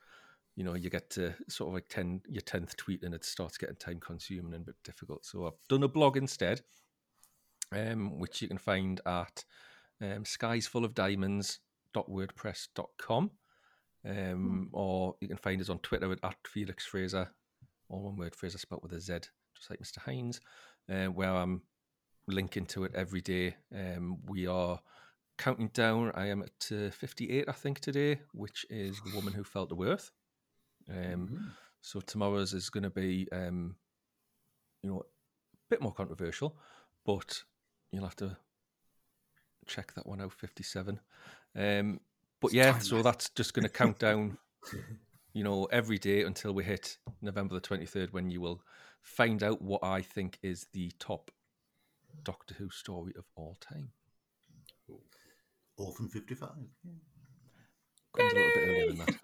[0.56, 3.58] you know, you get to sort of like 10, your 10th tweet and it starts
[3.58, 5.26] getting time consuming and a bit difficult.
[5.26, 6.62] So I've done a blog instead,
[7.74, 9.44] um, which you can find at
[10.02, 11.60] um, skies full of diamonds
[12.04, 13.32] wordpress.com
[14.08, 17.30] um, or you can find us on Twitter at, at Felix Frazer,
[17.90, 19.20] all one word Frazer spelled with a Z,
[19.56, 19.98] just like Mr.
[19.98, 20.40] Hines,
[20.92, 21.64] uh, where I'm
[22.28, 23.56] linking to it every day.
[23.74, 24.80] Um, we are
[25.38, 26.12] counting down.
[26.14, 29.84] I am at uh, 58, I think, today, which is The Woman Who Fell to
[29.84, 30.12] Earth.
[30.90, 31.46] Um, Mm-hmm.
[31.82, 33.76] So tomorrow's is going to be, um,
[34.82, 35.04] you know, a
[35.70, 36.58] bit more controversial,
[37.06, 37.44] but
[37.92, 38.38] you'll have to
[39.68, 40.34] check that one out.
[40.34, 41.00] Fifty-seven.
[41.56, 42.00] Um,
[42.42, 44.38] but yeah, so that's just going to count down,
[45.34, 48.62] you know, every day until we hit November the twenty-third, when you will
[49.02, 51.32] find out what I think is the top
[52.24, 53.92] Doctor Who story of all time.
[55.78, 56.50] Orphan 55.
[58.18, 59.16] Comes a little bit earlier than that.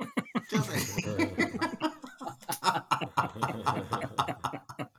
[4.77, 4.87] I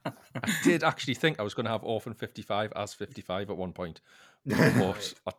[0.62, 4.00] did actually think I was going to have Orphan 55 as 55 at one point,
[4.44, 4.58] but
[5.26, 5.32] I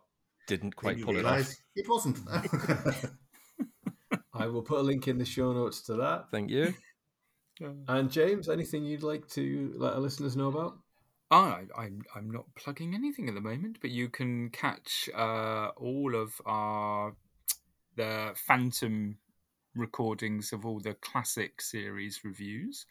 [0.46, 1.50] didn't quite you pull it off.
[1.74, 2.18] it wasn't.
[4.34, 6.26] I will put a link in the show notes to that.
[6.30, 6.74] Thank you.
[7.86, 10.76] And James, anything you'd like to let our listeners know about?
[11.30, 16.16] I, I'm I'm not plugging anything at the moment, but you can catch uh, all
[16.16, 17.14] of our
[17.94, 19.18] the Fantom
[19.76, 22.86] recordings of all the classic series reviews,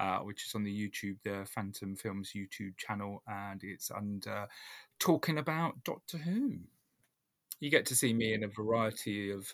[0.00, 4.46] uh, which is on the YouTube, the Fantom Films YouTube channel, and it's under
[4.98, 6.58] talking about Doctor Who.
[7.60, 9.52] You get to see me in a variety of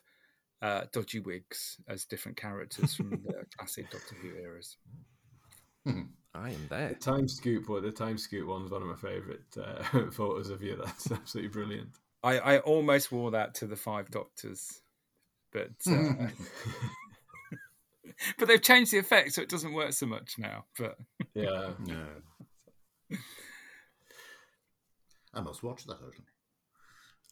[0.62, 4.76] uh, dodgy wigs as different characters from the classic Doctor Who eras.
[5.86, 6.94] I am The there.
[6.94, 10.76] time scoop, well, the time scoop one's one of my favourite uh, photos of you.
[10.82, 11.90] That's absolutely brilliant.
[12.22, 14.80] I, I almost wore that to the Five Doctors,
[15.52, 16.28] but uh,
[18.38, 20.64] but they've changed the effect, so it doesn't work so much now.
[20.78, 20.96] But
[21.34, 22.06] Yeah, no.
[25.34, 26.26] I must watch that, actually.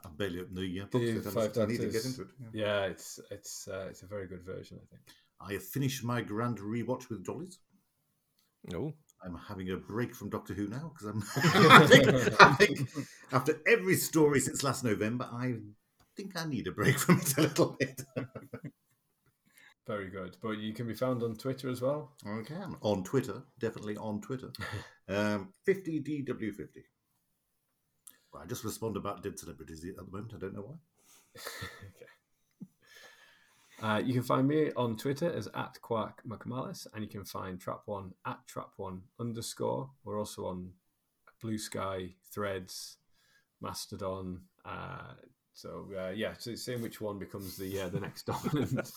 [0.04, 1.26] I've barely opened the box The yet.
[1.26, 2.28] I Five I need to get into it.
[2.52, 2.64] yeah.
[2.64, 5.02] yeah, it's it's uh, it's a very good version, I think.
[5.40, 7.58] I have finished my grand rewatch with Dollies.
[8.64, 8.94] No.
[9.24, 11.22] I'm having a break from Doctor Who now because I'm.
[11.70, 12.88] I, think, I think
[13.32, 15.54] after every story since last November, I
[16.16, 18.02] think I need a break from it a little bit.
[19.86, 20.36] Very good.
[20.40, 22.12] But you can be found on Twitter as well.
[22.24, 24.52] I can on Twitter, definitely on Twitter.
[25.08, 26.84] Um, 50DW50.
[28.32, 30.32] Well, I just respond about dead celebrities at the moment.
[30.34, 30.74] I don't know why.
[31.96, 32.06] okay.
[33.82, 37.60] Uh, you can find me on Twitter as at Quark McMalus, and you can find
[37.60, 39.90] Trap One at Trap One underscore.
[40.04, 40.70] We're also on
[41.42, 42.98] Blue Sky, Threads,
[43.60, 44.42] Mastodon.
[44.64, 45.14] Uh,
[45.54, 48.90] so uh, yeah, so seeing which one becomes the uh, the next dominant.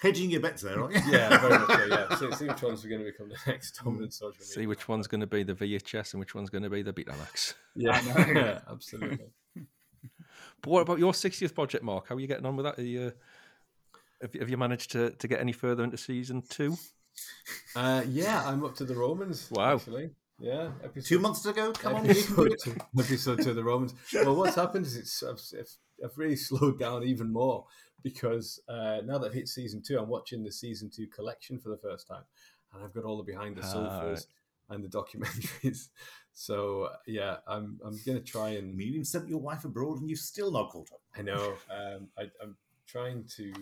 [0.00, 1.00] Hedging your bets there, aren't you?
[1.10, 1.84] yeah, very much so.
[1.86, 4.46] Yeah, so see which ones are going to become the next dominant social media.
[4.46, 6.92] see which one's going to be the VHS and which one's going to be the
[6.92, 7.54] Betamax.
[7.74, 8.00] Yeah,
[8.32, 9.26] yeah, absolutely.
[10.62, 12.08] But what about your 60th project, Mark?
[12.08, 12.78] How are you getting on with that?
[12.78, 13.12] Are you,
[14.20, 16.76] have, you- have you managed to, to get any further into season two?
[17.74, 19.50] Uh, yeah, I'm up to the Romans.
[19.50, 19.76] Wow.
[19.76, 20.10] Actually,
[20.40, 20.70] yeah.
[20.82, 22.60] Episode, Two months ago, come on, you can do episode, it.
[22.62, 23.94] two, episode two of the Romans.
[24.14, 25.68] Well, what's happened is it's I've, I've-
[26.04, 27.66] I've really slowed down even more
[28.02, 31.68] because uh, now that I've hit season two, I'm watching the season two collection for
[31.68, 32.22] the first time,
[32.74, 34.26] and I've got all the behind the Ah, sofas
[34.70, 35.88] and the documentaries.
[36.32, 40.20] So yeah, I'm I'm gonna try and You even sent your wife abroad and you've
[40.20, 41.00] still not caught up.
[41.14, 41.54] I know.
[41.68, 43.52] Um, I, I'm trying to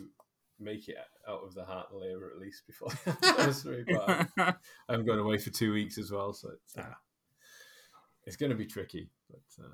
[0.60, 0.96] make it
[1.28, 4.54] out of the heart and labour at least before the anniversary, but I'm,
[4.88, 6.94] I'm going away for two weeks as well, so it's, uh,
[8.26, 9.08] it's going to be tricky.
[9.30, 9.68] But uh,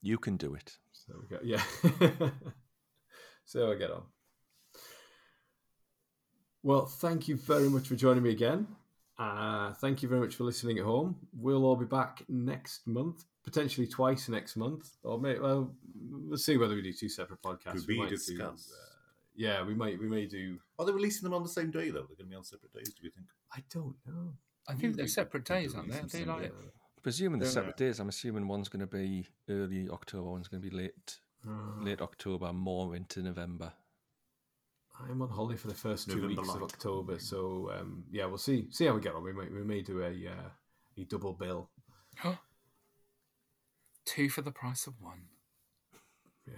[0.00, 0.76] You can do it.
[0.92, 1.62] so we go, yeah.
[3.44, 4.02] so I get on.
[6.62, 8.68] Well, thank you very much for joining me again.
[9.18, 11.16] Uh, thank you very much for listening at home.
[11.36, 15.74] We'll all be back next month, potentially twice next month, or maybe well,
[16.10, 17.72] we'll see whether we do two separate podcasts.
[17.82, 18.50] To We be might do, uh,
[19.34, 20.58] yeah, we might we may do.
[20.78, 22.06] Are they releasing them on the same day though?
[22.08, 22.88] They're going to be on separate days.
[22.88, 23.26] Do we think?
[23.54, 24.34] I don't know.
[24.68, 25.96] I think they're separate days, aren't they?
[25.96, 26.70] Release They like separately.
[27.02, 30.62] Presuming the Don't separate days, I'm assuming one's going to be early October, one's going
[30.62, 33.72] to be late Uh, late October, more into November.
[35.00, 36.62] I'm on holiday for the first two November weeks of.
[36.62, 39.24] October, so um, yeah, we'll see see how we get on.
[39.24, 40.50] We may we may do a uh,
[40.96, 41.70] a double bill.
[44.04, 45.22] two for the price of one.
[46.46, 46.54] Yeah.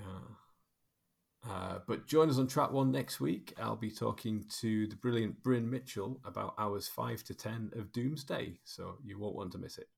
[1.49, 3.53] Uh, but join us on Trap One next week.
[3.61, 8.59] I'll be talking to the brilliant Bryn Mitchell about hours five to 10 of Doomsday.
[8.65, 9.89] So you won't want to miss it.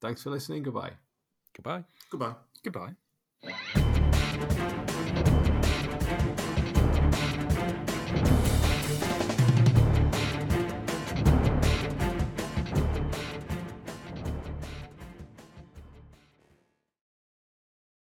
[0.00, 0.64] Thanks for listening.
[0.64, 0.92] Goodbye.
[1.54, 1.84] Goodbye.
[2.10, 2.34] Goodbye.
[2.62, 2.94] Goodbye.